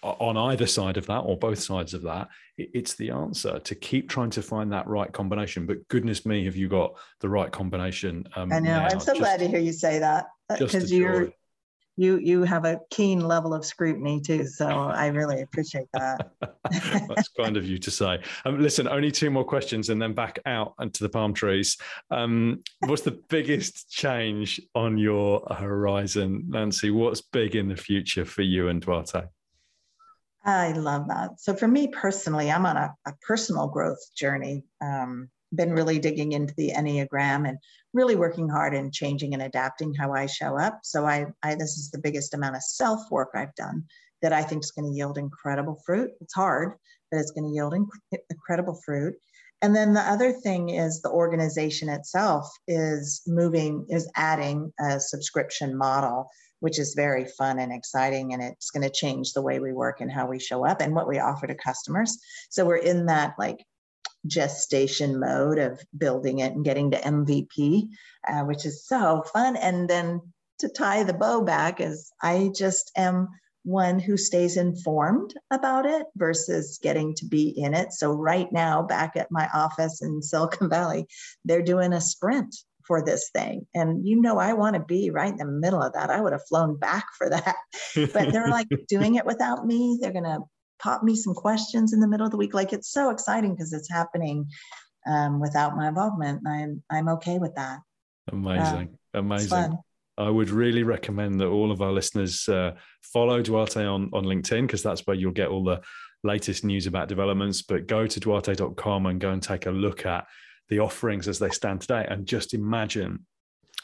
on 0.02 0.36
either 0.36 0.66
side 0.66 0.96
of 0.96 1.06
that 1.06 1.20
or 1.20 1.36
both 1.36 1.58
sides 1.58 1.94
of 1.94 2.02
that, 2.02 2.28
it's 2.58 2.94
the 2.94 3.10
answer 3.10 3.58
to 3.58 3.74
keep 3.74 4.08
trying 4.08 4.30
to 4.30 4.42
find 4.42 4.72
that 4.72 4.86
right 4.86 5.10
combination. 5.12 5.66
But 5.66 5.88
goodness 5.88 6.26
me, 6.26 6.44
have 6.44 6.56
you 6.56 6.68
got 6.68 6.94
the 7.20 7.28
right 7.28 7.50
combination? 7.50 8.26
Um, 8.36 8.52
I 8.52 8.58
know. 8.58 8.80
Now? 8.80 8.88
I'm 8.88 9.00
so 9.00 9.12
just, 9.12 9.20
glad 9.20 9.38
to 9.40 9.48
hear 9.48 9.60
you 9.60 9.72
say 9.72 9.98
that 9.98 10.26
because 10.58 10.92
uh, 10.92 10.94
you're 10.94 11.32
you 11.96 12.18
you 12.18 12.42
have 12.44 12.64
a 12.64 12.80
keen 12.90 13.20
level 13.20 13.52
of 13.52 13.64
scrutiny 13.64 14.20
too. 14.20 14.46
So 14.46 14.66
I 14.66 15.08
really 15.08 15.42
appreciate 15.42 15.88
that. 15.92 16.30
That's 16.70 17.28
kind 17.28 17.56
of 17.56 17.66
you 17.66 17.78
to 17.78 17.90
say. 17.90 18.22
Um, 18.44 18.60
listen, 18.60 18.88
only 18.88 19.10
two 19.10 19.30
more 19.30 19.44
questions 19.44 19.90
and 19.90 20.00
then 20.00 20.14
back 20.14 20.38
out 20.46 20.74
into 20.80 21.02
the 21.02 21.08
palm 21.08 21.34
trees. 21.34 21.76
Um, 22.10 22.62
what's 22.80 23.02
the 23.02 23.20
biggest 23.28 23.90
change 23.90 24.60
on 24.74 24.96
your 24.96 25.46
horizon, 25.54 26.44
Nancy? 26.48 26.90
What's 26.90 27.20
big 27.20 27.56
in 27.56 27.68
the 27.68 27.76
future 27.76 28.24
for 28.24 28.42
you 28.42 28.68
and 28.68 28.80
Duarte? 28.80 29.24
I 30.44 30.72
love 30.72 31.08
that. 31.08 31.40
So 31.40 31.54
for 31.54 31.68
me 31.68 31.88
personally, 31.88 32.50
I'm 32.50 32.66
on 32.66 32.76
a, 32.76 32.94
a 33.06 33.12
personal 33.26 33.68
growth 33.68 34.00
journey. 34.16 34.64
Um, 34.80 35.30
been 35.54 35.72
really 35.72 35.98
digging 35.98 36.32
into 36.32 36.54
the 36.56 36.70
Enneagram 36.70 37.48
and 37.48 37.58
really 37.92 38.16
working 38.16 38.48
hard 38.48 38.74
and 38.74 38.92
changing 38.92 39.34
and 39.34 39.42
adapting 39.42 39.94
how 39.94 40.12
I 40.12 40.26
show 40.26 40.58
up. 40.58 40.80
So 40.82 41.06
I, 41.06 41.26
I 41.42 41.54
this 41.54 41.76
is 41.76 41.90
the 41.90 42.00
biggest 42.00 42.34
amount 42.34 42.56
of 42.56 42.62
self 42.62 43.00
work 43.10 43.30
I've 43.34 43.54
done 43.54 43.84
that 44.22 44.32
I 44.32 44.42
think 44.42 44.62
is 44.62 44.70
going 44.70 44.90
to 44.90 44.96
yield 44.96 45.18
incredible 45.18 45.80
fruit. 45.84 46.10
It's 46.20 46.34
hard, 46.34 46.74
but 47.10 47.18
it's 47.18 47.32
going 47.32 47.44
to 47.44 47.54
yield 47.54 47.74
inc- 47.74 48.18
incredible 48.30 48.80
fruit. 48.84 49.14
And 49.60 49.76
then 49.76 49.94
the 49.94 50.00
other 50.00 50.32
thing 50.32 50.70
is 50.70 51.00
the 51.00 51.10
organization 51.10 51.88
itself 51.88 52.50
is 52.66 53.22
moving, 53.26 53.86
is 53.88 54.10
adding 54.16 54.72
a 54.80 54.98
subscription 54.98 55.76
model, 55.76 56.28
which 56.58 56.80
is 56.80 56.94
very 56.94 57.26
fun 57.38 57.60
and 57.60 57.72
exciting. 57.72 58.32
And 58.32 58.42
it's 58.42 58.70
going 58.70 58.82
to 58.82 58.90
change 58.90 59.32
the 59.32 59.42
way 59.42 59.60
we 59.60 59.72
work 59.72 60.00
and 60.00 60.10
how 60.10 60.26
we 60.26 60.40
show 60.40 60.66
up 60.66 60.80
and 60.80 60.94
what 60.94 61.06
we 61.06 61.20
offer 61.20 61.46
to 61.46 61.54
customers. 61.54 62.18
So 62.50 62.64
we're 62.64 62.76
in 62.76 63.06
that 63.06 63.34
like 63.38 63.64
gestation 64.26 65.18
mode 65.18 65.58
of 65.58 65.80
building 65.96 66.38
it 66.40 66.52
and 66.52 66.64
getting 66.64 66.90
to 66.90 66.98
MVP, 66.98 67.88
uh, 68.28 68.42
which 68.42 68.64
is 68.64 68.86
so 68.86 69.24
fun. 69.32 69.56
And 69.56 69.88
then 69.88 70.20
to 70.60 70.68
tie 70.68 71.02
the 71.02 71.14
bow 71.14 71.42
back 71.42 71.80
is 71.80 72.12
I 72.22 72.50
just 72.54 72.92
am 72.96 73.28
one 73.64 74.00
who 74.00 74.16
stays 74.16 74.56
informed 74.56 75.34
about 75.52 75.86
it 75.86 76.06
versus 76.16 76.78
getting 76.82 77.14
to 77.14 77.26
be 77.26 77.48
in 77.56 77.74
it. 77.74 77.92
So 77.92 78.12
right 78.12 78.50
now, 78.52 78.82
back 78.82 79.16
at 79.16 79.30
my 79.30 79.48
office 79.54 80.02
in 80.02 80.22
Silicon 80.22 80.68
Valley, 80.68 81.06
they're 81.44 81.62
doing 81.62 81.92
a 81.92 82.00
sprint 82.00 82.54
for 82.84 83.04
this 83.04 83.30
thing. 83.32 83.66
And 83.74 84.06
you 84.06 84.20
know, 84.20 84.38
I 84.38 84.54
want 84.54 84.74
to 84.74 84.80
be 84.80 85.10
right 85.10 85.30
in 85.30 85.36
the 85.36 85.46
middle 85.46 85.80
of 85.80 85.92
that. 85.92 86.10
I 86.10 86.20
would 86.20 86.32
have 86.32 86.46
flown 86.48 86.76
back 86.76 87.06
for 87.16 87.30
that. 87.30 87.54
but 88.12 88.32
they're 88.32 88.48
like 88.48 88.68
doing 88.88 89.14
it 89.14 89.26
without 89.26 89.64
me. 89.64 89.98
They're 90.00 90.12
going 90.12 90.24
to 90.24 90.40
pop 90.82 91.02
me 91.02 91.14
some 91.14 91.34
questions 91.34 91.92
in 91.92 92.00
the 92.00 92.08
middle 92.08 92.26
of 92.26 92.32
the 92.32 92.36
week. 92.36 92.54
Like 92.54 92.72
it's 92.72 92.90
so 92.90 93.10
exciting 93.10 93.54
because 93.54 93.72
it's 93.72 93.90
happening 93.90 94.46
um, 95.06 95.40
without 95.40 95.76
my 95.76 95.88
involvement. 95.88 96.42
I'm 96.46 96.82
I'm 96.90 97.08
okay 97.08 97.38
with 97.38 97.54
that. 97.54 97.78
Amazing, 98.30 98.98
uh, 99.14 99.18
amazing. 99.18 99.78
I 100.18 100.28
would 100.28 100.50
really 100.50 100.82
recommend 100.82 101.40
that 101.40 101.48
all 101.48 101.72
of 101.72 101.80
our 101.80 101.92
listeners 101.92 102.48
uh, 102.48 102.72
follow 103.02 103.42
Duarte 103.42 103.84
on 103.84 104.10
on 104.12 104.24
LinkedIn 104.24 104.62
because 104.62 104.82
that's 104.82 105.06
where 105.06 105.16
you'll 105.16 105.32
get 105.32 105.48
all 105.48 105.64
the 105.64 105.80
latest 106.24 106.64
news 106.64 106.86
about 106.86 107.08
developments. 107.08 107.62
But 107.62 107.86
go 107.86 108.06
to 108.06 108.20
duarte.com 108.20 109.06
and 109.06 109.20
go 109.20 109.30
and 109.30 109.42
take 109.42 109.66
a 109.66 109.70
look 109.70 110.06
at 110.06 110.26
the 110.68 110.80
offerings 110.80 111.28
as 111.28 111.38
they 111.38 111.50
stand 111.50 111.80
today, 111.80 112.06
and 112.08 112.26
just 112.26 112.54
imagine 112.54 113.26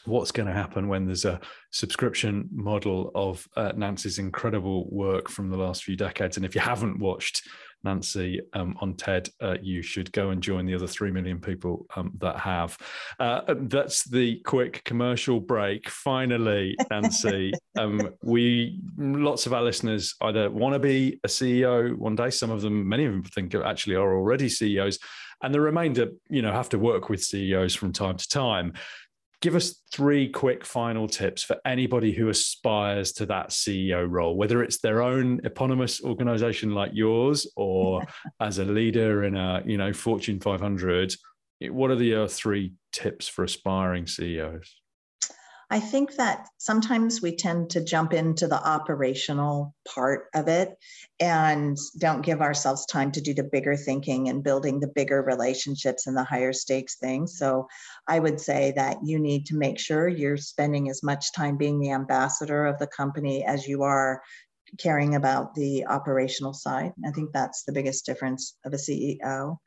what's 0.09 0.31
going 0.31 0.47
to 0.47 0.53
happen 0.53 0.87
when 0.87 1.05
there's 1.05 1.25
a 1.25 1.39
subscription 1.71 2.49
model 2.51 3.11
of 3.15 3.47
uh, 3.55 3.71
Nancy's 3.75 4.19
incredible 4.19 4.89
work 4.89 5.29
from 5.29 5.49
the 5.49 5.57
last 5.57 5.83
few 5.83 5.95
decades. 5.95 6.37
And 6.37 6.45
if 6.45 6.55
you 6.55 6.61
haven't 6.61 6.99
watched 6.99 7.47
Nancy 7.83 8.41
um, 8.53 8.75
on 8.81 8.95
TED, 8.95 9.29
uh, 9.41 9.55
you 9.61 9.81
should 9.81 10.11
go 10.11 10.31
and 10.31 10.43
join 10.43 10.65
the 10.65 10.75
other 10.75 10.87
3 10.87 11.11
million 11.11 11.39
people 11.39 11.85
um, 11.95 12.11
that 12.17 12.37
have. 12.37 12.77
Uh, 13.19 13.41
that's 13.47 14.03
the 14.03 14.39
quick 14.45 14.83
commercial 14.83 15.39
break. 15.39 15.89
Finally, 15.89 16.75
Nancy, 16.91 17.53
um, 17.77 18.01
we, 18.21 18.81
lots 18.97 19.45
of 19.45 19.53
our 19.53 19.61
listeners 19.61 20.15
either 20.21 20.49
want 20.49 20.73
to 20.73 20.79
be 20.79 21.19
a 21.23 21.27
CEO 21.27 21.95
one 21.95 22.15
day, 22.15 22.29
some 22.29 22.51
of 22.51 22.61
them, 22.61 22.87
many 22.87 23.05
of 23.05 23.13
them 23.13 23.23
think 23.23 23.55
actually 23.55 23.95
are 23.95 24.13
already 24.13 24.49
CEOs 24.49 24.99
and 25.41 25.53
the 25.53 25.61
remainder 25.61 26.07
you 26.29 26.41
know 26.41 26.51
have 26.51 26.69
to 26.69 26.79
work 26.79 27.09
with 27.09 27.23
ceos 27.23 27.75
from 27.75 27.93
time 27.93 28.17
to 28.17 28.27
time 28.27 28.73
give 29.41 29.55
us 29.55 29.81
three 29.93 30.29
quick 30.29 30.65
final 30.65 31.07
tips 31.07 31.43
for 31.43 31.57
anybody 31.65 32.11
who 32.11 32.29
aspires 32.29 33.13
to 33.13 33.25
that 33.27 33.49
CEO 33.49 34.05
role, 34.09 34.35
whether 34.35 34.61
it's 34.61 34.79
their 34.79 35.01
own 35.01 35.39
eponymous 35.43 36.01
organization 36.03 36.73
like 36.73 36.91
yours 36.93 37.47
or 37.55 38.05
as 38.39 38.59
a 38.59 38.65
leader 38.65 39.23
in 39.23 39.35
a 39.35 39.61
you 39.65 39.77
know 39.77 39.93
Fortune 39.93 40.39
500. 40.39 41.15
What 41.69 41.91
are 41.91 41.95
the 41.95 42.15
uh, 42.15 42.27
three 42.27 42.73
tips 42.91 43.27
for 43.27 43.43
aspiring 43.43 44.07
CEOs? 44.07 44.75
I 45.71 45.79
think 45.79 46.15
that 46.15 46.47
sometimes 46.57 47.21
we 47.21 47.35
tend 47.35 47.69
to 47.71 47.83
jump 47.83 48.11
into 48.11 48.47
the 48.47 48.67
operational 48.67 49.75
part 49.87 50.25
of 50.33 50.47
it 50.47 50.75
and 51.19 51.77
don't 51.99 52.25
give 52.25 52.41
ourselves 52.41 52.87
time 52.87 53.11
to 53.11 53.21
do 53.21 53.35
the 53.35 53.43
bigger 53.43 53.75
thinking 53.75 54.29
and 54.29 54.43
building 54.43 54.79
the 54.79 54.87
bigger 54.87 55.21
relationships 55.21 56.07
and 56.07 56.17
the 56.17 56.23
higher 56.23 56.53
stakes 56.53 56.97
things. 56.97 57.37
So 57.37 57.67
I 58.07 58.17
would 58.17 58.39
say 58.39 58.73
that 58.77 58.97
you 59.03 59.19
need 59.19 59.45
to 59.47 59.57
make 59.57 59.79
sure 59.79 60.07
you're 60.07 60.37
spending 60.37 60.89
as 60.89 61.03
much 61.03 61.33
time 61.33 61.55
being 61.55 61.79
the 61.79 61.91
ambassador 61.91 62.65
of 62.65 62.79
the 62.79 62.87
company 62.87 63.45
as 63.45 63.67
you 63.67 63.83
are 63.83 64.23
caring 64.79 65.13
about 65.15 65.53
the 65.53 65.85
operational 65.85 66.53
side. 66.53 66.93
I 67.05 67.11
think 67.11 67.31
that's 67.31 67.63
the 67.63 67.73
biggest 67.73 68.07
difference 68.07 68.57
of 68.65 68.73
a 68.73 68.77
CEO. 68.77 69.57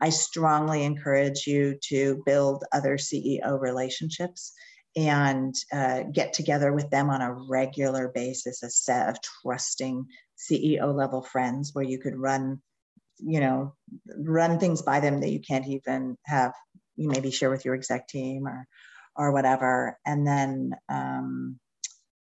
I 0.00 0.08
strongly 0.08 0.84
encourage 0.84 1.46
you 1.46 1.76
to 1.88 2.22
build 2.24 2.64
other 2.72 2.96
CEO 2.96 3.60
relationships 3.60 4.54
and 4.96 5.54
uh, 5.72 6.02
get 6.12 6.32
together 6.32 6.72
with 6.72 6.90
them 6.90 7.10
on 7.10 7.22
a 7.22 7.32
regular 7.32 8.08
basis, 8.08 8.62
a 8.62 8.70
set 8.70 9.08
of 9.08 9.18
trusting 9.42 10.06
CEO 10.38 10.94
level 10.94 11.22
friends 11.22 11.70
where 11.72 11.84
you 11.84 11.98
could 11.98 12.16
run, 12.16 12.60
you 13.18 13.40
know, 13.40 13.74
run 14.16 14.58
things 14.58 14.82
by 14.82 15.00
them 15.00 15.20
that 15.20 15.30
you 15.30 15.40
can't 15.40 15.66
even 15.68 16.16
have, 16.26 16.52
you 16.96 17.08
maybe 17.08 17.30
share 17.30 17.50
with 17.50 17.64
your 17.64 17.74
exec 17.74 18.08
team 18.08 18.46
or, 18.46 18.66
or 19.16 19.32
whatever. 19.32 19.98
And 20.04 20.26
then 20.26 20.72
um, 20.88 21.60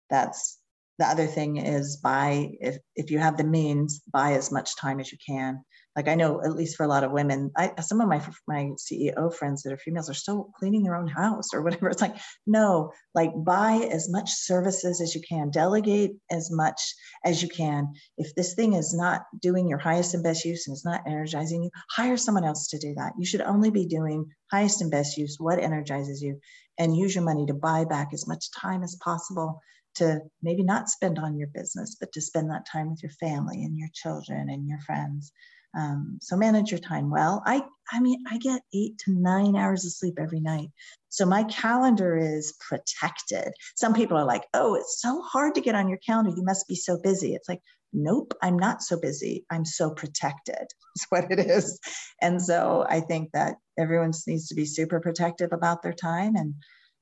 that's 0.10 0.60
the 0.99 1.06
other 1.06 1.28
thing 1.28 1.58
is 1.58 1.97
buy 1.97 2.52
if, 2.62 2.78
if 2.95 3.12
you 3.12 3.19
have 3.19 3.36
the 3.36 3.43
means 3.43 4.02
buy 4.12 4.34
as 4.34 4.52
much 4.52 4.78
time 4.78 4.99
as 4.99 5.12
you 5.12 5.17
can 5.26 5.63
like 5.96 6.08
i 6.08 6.16
know 6.16 6.42
at 6.42 6.56
least 6.56 6.76
for 6.76 6.84
a 6.84 6.88
lot 6.88 7.04
of 7.04 7.12
women 7.12 7.52
I, 7.56 7.72
some 7.82 8.02
of 8.02 8.08
my 8.08 8.22
my 8.48 8.72
ceo 8.78 9.34
friends 9.34 9.64
that 9.64 9.74
are 9.74 9.78
females 9.78 10.10
are 10.10 10.14
still 10.14 10.50
cleaning 10.58 10.84
their 10.84 10.96
own 10.96 11.08
house 11.08 11.54
or 11.54 11.62
whatever. 11.62 11.90
It's 11.90 12.02
like 12.02 12.16
no 12.46 12.92
like 13.14 13.32
buy 13.36 13.88
as 13.92 14.10
much 14.10 14.32
services 14.32 15.02
as 15.02 15.14
you 15.14 15.22
can. 15.28 15.52
Delegate 15.52 16.16
as 16.32 16.52
much 16.52 16.82
as 17.24 17.42
you 17.42 17.50
can. 17.50 17.94
If 18.18 18.34
this 18.36 18.54
thing 18.54 18.74
is 18.74 18.94
not 18.94 19.24
doing 19.42 19.68
your 19.68 19.78
highest 19.78 20.14
and 20.14 20.24
best 20.24 20.46
use 20.46 20.68
and 20.68 20.76
is 20.76 20.86
not 20.86 21.04
energizing 21.08 21.64
you 21.64 21.70
hire 21.90 22.18
someone 22.18 22.46
else 22.46 22.68
to 22.70 22.80
do 22.80 22.94
that. 22.96 23.14
You 23.18 23.26
should 23.26 23.42
only 23.42 23.70
be 23.70 23.86
doing 23.86 24.26
highest 24.52 24.82
and 24.82 24.92
best 24.92 25.18
use 25.18 25.38
what 25.40 25.60
energizes 25.60 26.22
you 26.22 26.40
and 26.78 26.96
use 26.98 27.16
your 27.16 27.24
money 27.24 27.46
to 27.46 27.54
buy 27.54 27.86
back 27.86 28.10
as 28.14 28.28
much 28.28 28.52
time 28.52 28.84
as 28.84 28.96
possible 28.96 29.62
to 29.96 30.20
maybe 30.42 30.64
not 30.64 30.90
spend 30.90 31.20
on 31.20 31.38
your 31.38 31.48
business, 31.50 31.98
but 32.00 32.12
to 32.14 32.22
spend 32.22 32.50
that 32.50 32.66
time 32.66 32.90
with 32.90 33.04
your 33.04 33.12
family 33.12 33.64
and 33.64 33.78
your 33.78 33.90
children 33.94 34.50
and 34.50 34.68
your 34.68 34.80
friends. 34.80 35.32
Um, 35.76 36.20
so 36.22 36.38
manage 36.38 36.72
your 36.72 36.80
time 36.80 37.10
well. 37.10 37.42
I, 37.46 37.64
I 37.92 38.00
mean, 38.00 38.24
I 38.30 38.38
get 38.38 38.62
eight 38.74 38.98
to 39.00 39.12
nine 39.12 39.56
hours 39.56 39.86
of 39.86 39.92
sleep 39.92 40.16
every 40.20 40.40
night. 40.40 40.70
So 41.10 41.26
my 41.26 41.44
calendar 41.46 42.16
is 42.18 42.56
protected. 42.68 43.54
Some 43.76 43.94
people 43.94 44.18
are 44.18 44.26
like, 44.26 44.46
oh, 44.54 44.76
it's 44.76 45.02
so 45.02 45.22
hard 45.22 45.56
to 45.56 45.62
get 45.62 45.76
on 45.76 45.90
your 45.90 46.00
calendar. 46.06 46.32
You 46.36 46.44
must 46.44 46.68
be 46.68 46.76
so 46.76 47.00
busy. 47.02 47.34
It's 47.34 47.50
like, 47.50 47.62
nope, 47.92 48.34
I'm 48.42 48.58
not 48.58 48.82
so 48.82 49.00
busy. 49.00 49.46
I'm 49.50 49.66
so 49.66 49.92
protected, 49.92 50.56
is 50.96 51.06
what 51.10 51.32
it 51.32 51.40
is. 51.40 51.80
And 52.22 52.42
so 52.42 52.86
I 52.88 53.00
think 53.00 53.32
that 53.34 53.56
everyone 53.78 54.14
needs 54.28 54.48
to 54.50 54.56
be 54.56 54.66
super 54.66 55.00
protective 55.00 55.54
about 55.54 55.82
their 55.82 55.94
time 55.94 56.36
and 56.36 56.54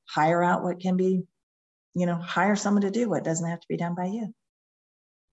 hire 0.08 0.44
out 0.44 0.64
what 0.64 0.80
can 0.80 0.98
be 0.98 1.24
you 1.94 2.06
know, 2.06 2.16
hire 2.16 2.56
someone 2.56 2.82
to 2.82 2.92
do 2.92 3.10
what 3.10 3.24
doesn't 3.24 3.50
have 3.50 3.60
to 3.60 3.68
be 3.68 3.78
done 3.78 3.96
by 3.96 4.06
you. 4.06 4.34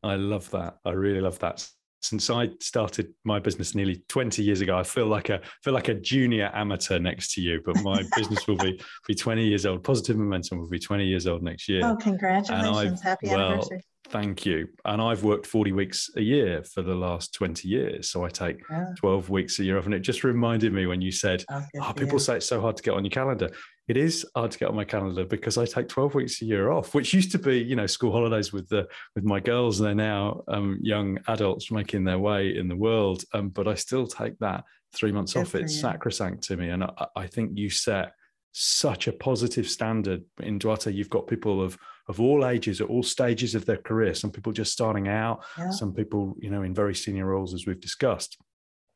I 0.02 0.16
love 0.16 0.50
that. 0.50 0.78
I 0.84 0.90
really 0.90 1.20
love 1.20 1.38
that. 1.40 1.68
Since 2.00 2.30
I 2.30 2.50
started 2.60 3.12
my 3.24 3.38
business 3.38 3.74
nearly 3.74 4.02
20 4.08 4.42
years 4.42 4.60
ago, 4.60 4.78
I 4.78 4.82
feel 4.82 5.06
like 5.06 5.30
a 5.30 5.40
feel 5.62 5.74
like 5.74 5.88
a 5.88 5.94
junior 5.94 6.50
amateur 6.54 6.98
next 6.98 7.34
to 7.34 7.40
you, 7.40 7.60
but 7.64 7.82
my 7.82 8.02
business 8.16 8.46
will 8.46 8.56
be 8.56 8.80
be 9.06 9.14
20 9.14 9.46
years 9.46 9.66
old. 9.66 9.82
Positive 9.82 10.16
momentum 10.16 10.58
will 10.58 10.68
be 10.68 10.78
20 10.78 11.04
years 11.04 11.26
old 11.26 11.42
next 11.42 11.68
year. 11.68 11.82
Oh, 11.84 11.96
congratulations. 11.96 13.02
Happy 13.02 13.28
well, 13.28 13.40
anniversary. 13.40 13.82
Thank 14.10 14.46
you. 14.46 14.68
And 14.84 15.02
I've 15.02 15.22
worked 15.22 15.46
40 15.46 15.72
weeks 15.72 16.10
a 16.16 16.22
year 16.22 16.62
for 16.62 16.82
the 16.82 16.94
last 16.94 17.34
20 17.34 17.68
years. 17.68 18.08
So 18.08 18.24
I 18.24 18.30
take 18.30 18.58
yeah. 18.70 18.86
12 18.96 19.28
weeks 19.28 19.58
a 19.58 19.64
year 19.64 19.76
off. 19.76 19.84
And 19.84 19.92
it 19.92 20.00
just 20.00 20.24
reminded 20.24 20.72
me 20.72 20.86
when 20.86 21.02
you 21.02 21.12
said, 21.12 21.44
oh, 21.50 21.62
oh 21.82 21.92
people 21.92 22.18
say 22.18 22.36
it's 22.36 22.46
so 22.46 22.60
hard 22.60 22.76
to 22.78 22.82
get 22.82 22.94
on 22.94 23.04
your 23.04 23.10
calendar. 23.10 23.50
It 23.88 23.96
is 23.96 24.26
hard 24.36 24.50
to 24.50 24.58
get 24.58 24.68
on 24.68 24.76
my 24.76 24.84
calendar 24.84 25.24
because 25.24 25.56
I 25.56 25.64
take 25.64 25.88
12 25.88 26.14
weeks 26.14 26.42
a 26.42 26.44
year 26.44 26.70
off, 26.70 26.94
which 26.94 27.14
used 27.14 27.32
to 27.32 27.38
be, 27.38 27.58
you 27.58 27.74
know, 27.74 27.86
school 27.86 28.12
holidays 28.12 28.52
with 28.52 28.68
the 28.68 28.86
with 29.14 29.24
my 29.24 29.40
girls. 29.40 29.80
And 29.80 29.88
They're 29.88 29.94
now 29.94 30.42
um, 30.48 30.78
young 30.82 31.18
adults 31.26 31.70
making 31.70 32.04
their 32.04 32.18
way 32.18 32.54
in 32.56 32.68
the 32.68 32.76
world. 32.76 33.24
Um, 33.32 33.48
but 33.48 33.66
I 33.66 33.74
still 33.74 34.06
take 34.06 34.38
that 34.40 34.64
three 34.94 35.10
months 35.10 35.32
Good 35.32 35.40
off. 35.40 35.54
It's 35.54 35.74
you. 35.74 35.80
sacrosanct 35.80 36.42
to 36.44 36.56
me. 36.58 36.68
And 36.68 36.84
I, 36.84 37.06
I 37.16 37.26
think 37.26 37.52
you 37.54 37.70
set 37.70 38.12
such 38.52 39.08
a 39.08 39.12
positive 39.12 39.68
standard 39.68 40.22
in 40.42 40.58
Duarte. 40.58 40.92
You've 40.92 41.10
got 41.10 41.26
people 41.26 41.62
of 41.62 41.78
of 42.08 42.20
all 42.20 42.46
ages, 42.46 42.80
at 42.80 42.88
all 42.88 43.02
stages 43.02 43.54
of 43.54 43.64
their 43.66 43.76
career. 43.76 44.14
Some 44.14 44.30
people 44.30 44.52
just 44.52 44.72
starting 44.72 45.08
out, 45.08 45.44
Yeah. 45.58 45.70
some 45.70 45.92
people, 45.94 46.36
you 46.40 46.50
know, 46.50 46.62
in 46.62 46.74
very 46.74 46.94
senior 46.94 47.26
roles, 47.26 47.52
as 47.54 47.66
we've 47.66 47.80
discussed. 47.80 48.38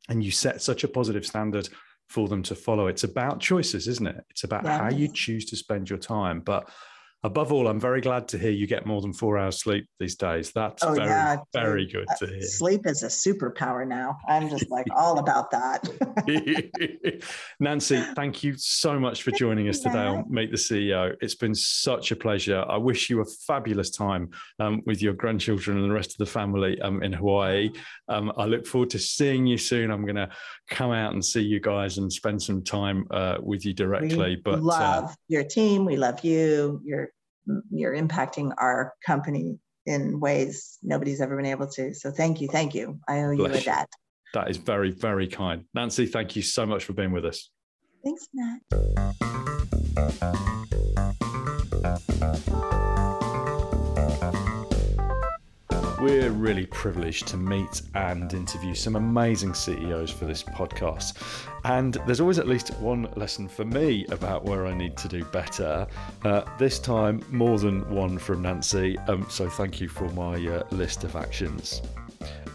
And 0.09 0.25
you 0.25 0.31
set 0.31 0.61
such 0.63 0.83
a 0.83 0.89
positive 0.89 1.25
standard 1.27 1.69
for 2.09 2.29
them 2.29 2.43
to 2.45 2.55
follow. 2.55 2.87
It's 2.87 3.05
about 3.05 3.41
choices, 3.41 3.89
isn't 3.89 4.07
it? 4.07 4.25
It's 4.31 4.45
about 4.45 4.67
how 4.67 4.91
you 4.91 5.09
choose 5.09 5.45
to 5.47 5.57
spend 5.57 5.89
your 5.89 5.99
time. 5.99 6.41
But 6.41 6.69
above 7.25 7.53
all, 7.53 7.69
I'm 7.69 7.79
very 7.79 8.01
glad 8.01 8.27
to 8.29 8.39
hear 8.39 8.51
you 8.51 8.67
get 8.67 8.85
more 8.85 9.01
than 9.01 9.13
four 9.13 9.39
hours 9.39 9.61
sleep 9.61 9.87
these 10.01 10.17
days. 10.17 10.51
That's 10.53 10.83
Oh, 10.83 10.95
very, 10.95 11.07
yeah, 11.07 11.37
very 11.53 11.87
good 11.87 12.09
to 12.19 12.27
hear. 12.27 12.43
Sleep 12.43 12.87
is 12.87 13.03
a 13.05 13.07
superpower 13.07 13.87
now. 13.87 14.19
I'm 14.29 14.49
just 14.49 14.71
like 14.71 14.87
all 14.97 15.19
about 15.19 15.51
that. 15.53 17.23
Nancy, 17.61 18.03
thank 18.17 18.43
you 18.43 18.55
so 18.57 18.99
much 18.99 19.23
for 19.23 19.31
joining 19.31 19.69
us 19.69 19.81
today 19.81 20.07
on 20.07 20.25
Meet 20.29 20.51
the 20.51 20.57
CEO. 20.57 21.15
It's 21.21 21.37
been 21.37 21.55
such 21.55 22.11
a 22.11 22.17
pleasure. 22.17 22.65
I 22.69 22.77
wish 22.77 23.09
you 23.09 23.21
a 23.21 23.25
fabulous 23.25 23.91
time 23.91 24.31
um, 24.59 24.83
with 24.85 25.01
your 25.01 25.13
grandchildren 25.13 25.79
and 25.79 25.89
the 25.89 25.95
rest 25.95 26.13
of 26.13 26.19
the 26.19 26.27
family 26.27 26.81
um, 26.81 27.03
in 27.03 27.13
Hawaii. 27.13 27.71
Um, 28.09 28.33
I 28.37 28.47
look 28.47 28.67
forward 28.67 28.91
to 28.91 28.99
seeing 28.99 29.47
you 29.47 29.59
soon. 29.59 29.91
I'm 29.93 30.05
going 30.05 30.17
to 30.17 30.29
come 30.69 30.91
out 30.91 31.13
and 31.13 31.25
see 31.25 31.43
you 31.43 31.61
guys 31.61 31.99
and 31.99 32.13
spend 32.13 32.43
some 32.43 32.65
time 32.65 33.07
uh, 33.11 33.37
with 33.41 33.65
you 33.65 33.75
directly. 33.75 34.17
we 34.17 34.37
but 34.37 34.55
uh, 34.55 34.63
love 34.63 35.17
your 35.29 35.45
team. 35.45 35.85
We 35.85 35.97
love 35.97 36.25
you. 36.25 36.81
You're 37.71 37.95
impacting 37.95 38.53
our 38.59 38.95
company 39.05 39.59
in 39.87 40.21
ways 40.21 40.79
nobody's 40.83 41.21
ever 41.21 41.37
been 41.37 41.47
able 41.47 41.67
to. 41.67 41.95
So 41.95 42.11
thank 42.11 42.41
you, 42.41 42.49
thank 42.49 42.75
you. 42.75 43.01
I 43.09 43.23
owe 43.23 43.31
you 43.31 43.45
a 43.45 43.49
Bless 43.49 43.65
debt. 43.65 43.89
that 44.35 44.49
is 44.51 44.57
very, 44.57 44.91
very 44.91 45.27
kind. 45.27 45.65
Nancy, 45.75 46.07
thank 46.07 46.37
you 46.37 46.43
so 46.43 46.65
much 46.67 46.85
for 46.85 46.93
being 46.93 47.13
with 47.13 47.25
us. 47.25 47.51
Thanks, 48.05 48.29
Matt. 48.35 48.63
We're 56.03 56.33
really 56.33 56.67
privileged 56.67 57.29
to 57.29 57.37
meet 57.37 57.81
and 57.95 58.35
interview 58.35 58.75
some 58.75 58.97
amazing 58.97 59.55
CEOs 59.55 60.11
for 60.11 60.25
this 60.25 60.43
podcast. 60.43 61.15
And 61.63 61.95
there's 62.09 62.19
always 62.21 62.41
at 62.41 62.49
least 62.49 62.75
one 62.81 63.09
lesson 63.15 63.47
for 63.47 63.65
me 63.65 64.05
about 64.07 64.45
where 64.45 64.67
I 64.67 64.75
need 64.75 64.97
to 64.97 65.07
do 65.07 65.25
better. 65.27 65.87
Uh, 66.25 66.43
this 66.59 66.81
time, 66.81 67.25
more 67.31 67.57
than 67.57 67.89
one 67.89 68.19
from 68.19 68.43
Nancy. 68.43 68.99
Um, 69.07 69.29
so 69.31 69.49
thank 69.49 69.81
you 69.81 69.89
for 69.89 70.09
my 70.09 70.45
uh, 70.45 70.65
list 70.73 71.05
of 71.05 71.15
actions. 71.15 71.83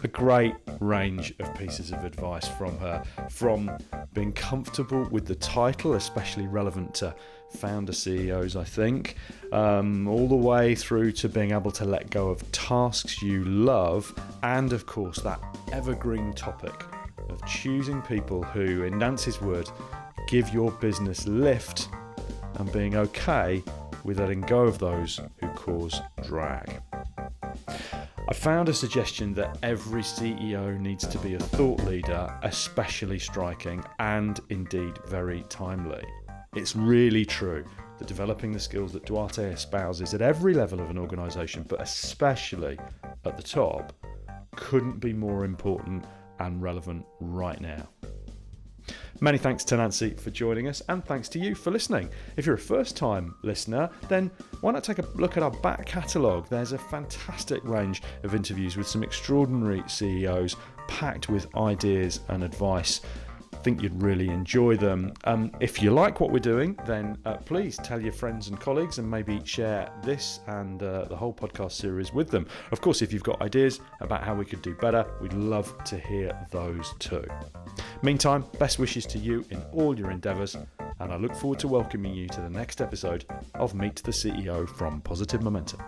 A 0.02 0.08
great 0.08 0.54
range 0.80 1.32
of 1.38 1.54
pieces 1.54 1.90
of 1.90 2.04
advice 2.04 2.46
from 2.46 2.76
her, 2.80 3.02
from 3.30 3.70
being 4.14 4.32
comfortable 4.32 5.04
with 5.10 5.26
the 5.26 5.34
title, 5.34 5.94
especially 5.94 6.46
relevant 6.46 6.94
to 6.96 7.14
founder 7.50 7.92
CEOs, 7.92 8.56
I 8.56 8.64
think, 8.64 9.16
um, 9.52 10.06
all 10.08 10.28
the 10.28 10.36
way 10.36 10.74
through 10.74 11.12
to 11.12 11.28
being 11.28 11.52
able 11.52 11.70
to 11.72 11.84
let 11.84 12.10
go 12.10 12.28
of 12.28 12.50
tasks 12.52 13.22
you 13.22 13.44
love, 13.44 14.12
and 14.42 14.72
of 14.72 14.86
course, 14.86 15.18
that 15.20 15.40
evergreen 15.72 16.32
topic 16.32 16.84
of 17.28 17.44
choosing 17.46 18.02
people 18.02 18.42
who, 18.42 18.84
in 18.84 18.98
Nancy's 18.98 19.40
word, 19.40 19.70
give 20.28 20.52
your 20.52 20.70
business 20.72 21.26
lift 21.26 21.88
and 22.54 22.70
being 22.72 22.96
okay 22.96 23.62
with 24.04 24.18
letting 24.18 24.40
go 24.42 24.60
of 24.60 24.78
those 24.78 25.20
who 25.40 25.48
cause 25.48 26.00
drag. 26.22 26.82
I 28.30 28.34
found 28.34 28.68
a 28.68 28.74
suggestion 28.74 29.32
that 29.34 29.56
every 29.62 30.02
CEO 30.02 30.78
needs 30.78 31.06
to 31.06 31.18
be 31.20 31.32
a 31.32 31.38
thought 31.38 31.82
leader, 31.84 32.38
especially 32.42 33.18
striking 33.18 33.82
and 34.00 34.38
indeed 34.50 34.98
very 35.06 35.44
timely. 35.48 36.04
It's 36.54 36.76
really 36.76 37.24
true 37.24 37.64
that 37.96 38.06
developing 38.06 38.52
the 38.52 38.60
skills 38.60 38.92
that 38.92 39.06
Duarte 39.06 39.50
espouses 39.50 40.12
at 40.12 40.20
every 40.20 40.52
level 40.52 40.78
of 40.78 40.90
an 40.90 40.98
organisation, 40.98 41.64
but 41.66 41.80
especially 41.80 42.78
at 43.24 43.38
the 43.38 43.42
top, 43.42 43.94
couldn't 44.56 44.98
be 44.98 45.14
more 45.14 45.46
important 45.46 46.04
and 46.38 46.60
relevant 46.60 47.06
right 47.20 47.62
now. 47.62 47.88
Many 49.20 49.36
thanks 49.36 49.64
to 49.64 49.76
Nancy 49.76 50.10
for 50.10 50.30
joining 50.30 50.68
us, 50.68 50.80
and 50.88 51.04
thanks 51.04 51.28
to 51.30 51.40
you 51.40 51.56
for 51.56 51.72
listening. 51.72 52.08
If 52.36 52.46
you're 52.46 52.54
a 52.54 52.58
first 52.58 52.96
time 52.96 53.34
listener, 53.42 53.90
then 54.08 54.30
why 54.60 54.70
not 54.70 54.84
take 54.84 55.00
a 55.00 55.06
look 55.16 55.36
at 55.36 55.42
our 55.42 55.50
back 55.50 55.86
catalogue? 55.86 56.46
There's 56.48 56.70
a 56.70 56.78
fantastic 56.78 57.64
range 57.64 58.00
of 58.22 58.36
interviews 58.36 58.76
with 58.76 58.86
some 58.86 59.02
extraordinary 59.02 59.82
CEOs 59.88 60.54
packed 60.86 61.28
with 61.28 61.52
ideas 61.56 62.20
and 62.28 62.44
advice. 62.44 63.00
Think 63.62 63.82
you'd 63.82 64.02
really 64.02 64.28
enjoy 64.28 64.76
them. 64.76 65.12
Um, 65.24 65.52
if 65.60 65.82
you 65.82 65.90
like 65.90 66.20
what 66.20 66.30
we're 66.30 66.38
doing, 66.38 66.78
then 66.86 67.18
uh, 67.24 67.36
please 67.36 67.76
tell 67.78 68.00
your 68.00 68.12
friends 68.12 68.48
and 68.48 68.58
colleagues 68.58 68.98
and 68.98 69.10
maybe 69.10 69.40
share 69.44 69.90
this 70.02 70.40
and 70.46 70.82
uh, 70.82 71.04
the 71.04 71.16
whole 71.16 71.32
podcast 71.34 71.72
series 71.72 72.12
with 72.12 72.30
them. 72.30 72.46
Of 72.70 72.80
course, 72.80 73.02
if 73.02 73.12
you've 73.12 73.22
got 73.24 73.42
ideas 73.42 73.80
about 74.00 74.22
how 74.22 74.34
we 74.34 74.44
could 74.44 74.62
do 74.62 74.74
better, 74.74 75.04
we'd 75.20 75.32
love 75.32 75.72
to 75.84 75.98
hear 75.98 76.38
those 76.50 76.94
too. 76.98 77.26
Meantime, 78.02 78.44
best 78.58 78.78
wishes 78.78 79.04
to 79.06 79.18
you 79.18 79.44
in 79.50 79.60
all 79.72 79.98
your 79.98 80.10
endeavours, 80.10 80.56
and 81.00 81.12
I 81.12 81.16
look 81.16 81.34
forward 81.34 81.58
to 81.60 81.68
welcoming 81.68 82.14
you 82.14 82.28
to 82.28 82.40
the 82.40 82.50
next 82.50 82.80
episode 82.80 83.24
of 83.54 83.74
Meet 83.74 83.96
the 83.96 84.12
CEO 84.12 84.68
from 84.68 85.00
Positive 85.00 85.42
Momentum. 85.42 85.80